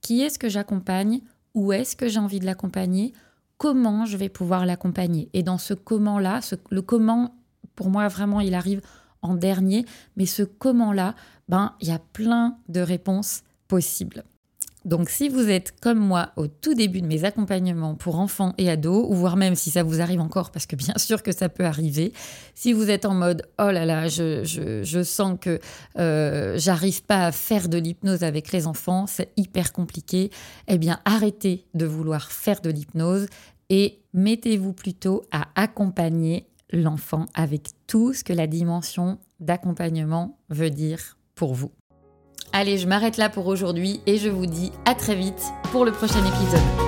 qui 0.00 0.20
est-ce 0.22 0.38
que 0.38 0.48
j'accompagne? 0.48 1.20
Où 1.54 1.72
est-ce 1.72 1.96
que 1.96 2.08
j'ai 2.08 2.20
envie 2.20 2.40
de 2.40 2.46
l'accompagner? 2.46 3.12
Comment 3.56 4.04
je 4.04 4.16
vais 4.16 4.28
pouvoir 4.28 4.66
l'accompagner? 4.66 5.28
Et 5.32 5.42
dans 5.42 5.58
ce 5.58 5.74
comment-là, 5.74 6.40
le 6.70 6.82
comment, 6.82 7.34
pour 7.74 7.90
moi, 7.90 8.06
vraiment, 8.08 8.40
il 8.40 8.54
arrive 8.54 8.80
en 9.22 9.34
dernier, 9.34 9.84
mais 10.16 10.26
ce 10.26 10.42
comment-là, 10.42 11.14
ben, 11.48 11.74
il 11.80 11.88
y 11.88 11.92
a 11.92 11.98
plein 11.98 12.58
de 12.68 12.80
réponses 12.80 13.42
possibles. 13.68 14.24
Donc 14.84 15.10
si 15.10 15.28
vous 15.28 15.50
êtes 15.50 15.78
comme 15.80 15.98
moi 15.98 16.30
au 16.36 16.46
tout 16.46 16.72
début 16.72 17.02
de 17.02 17.06
mes 17.06 17.24
accompagnements 17.24 17.94
pour 17.94 18.18
enfants 18.18 18.54
et 18.56 18.70
ados, 18.70 19.06
ou 19.08 19.14
voire 19.14 19.36
même 19.36 19.54
si 19.54 19.70
ça 19.70 19.82
vous 19.82 20.00
arrive 20.00 20.20
encore, 20.20 20.50
parce 20.50 20.66
que 20.66 20.76
bien 20.76 20.94
sûr 20.96 21.22
que 21.22 21.32
ça 21.32 21.50
peut 21.50 21.66
arriver, 21.66 22.12
si 22.54 22.72
vous 22.72 22.88
êtes 22.88 23.04
en 23.04 23.12
mode 23.12 23.42
oh 23.58 23.70
là 23.70 23.84
là, 23.84 24.08
je, 24.08 25.02
sens 25.04 25.36
que 25.40 25.58
euh, 25.98 26.56
j'arrive 26.56 27.02
pas 27.02 27.26
à 27.26 27.32
faire 27.32 27.68
de 27.68 27.76
l'hypnose 27.76 28.22
avec 28.22 28.50
les 28.52 28.66
enfants, 28.66 29.06
c'est 29.06 29.30
hyper 29.36 29.72
compliqué, 29.72 30.30
eh 30.68 30.78
bien 30.78 31.00
arrêtez 31.04 31.66
de 31.74 31.84
vouloir 31.84 32.30
faire 32.30 32.60
de 32.60 32.70
l'hypnose 32.70 33.26
et 33.68 34.00
mettez-vous 34.14 34.72
plutôt 34.72 35.22
à 35.32 35.48
accompagner 35.54 36.46
l'enfant 36.70 37.26
avec 37.34 37.68
tout 37.86 38.14
ce 38.14 38.24
que 38.24 38.32
la 38.32 38.46
dimension 38.46 39.18
d'accompagnement 39.40 40.38
veut 40.48 40.70
dire 40.70 41.17
vous. 41.46 41.72
Allez, 42.52 42.78
je 42.78 42.86
m'arrête 42.86 43.16
là 43.16 43.28
pour 43.28 43.46
aujourd'hui 43.46 44.00
et 44.06 44.16
je 44.16 44.28
vous 44.28 44.46
dis 44.46 44.72
à 44.84 44.94
très 44.94 45.14
vite 45.14 45.42
pour 45.70 45.84
le 45.84 45.92
prochain 45.92 46.24
épisode. 46.24 46.87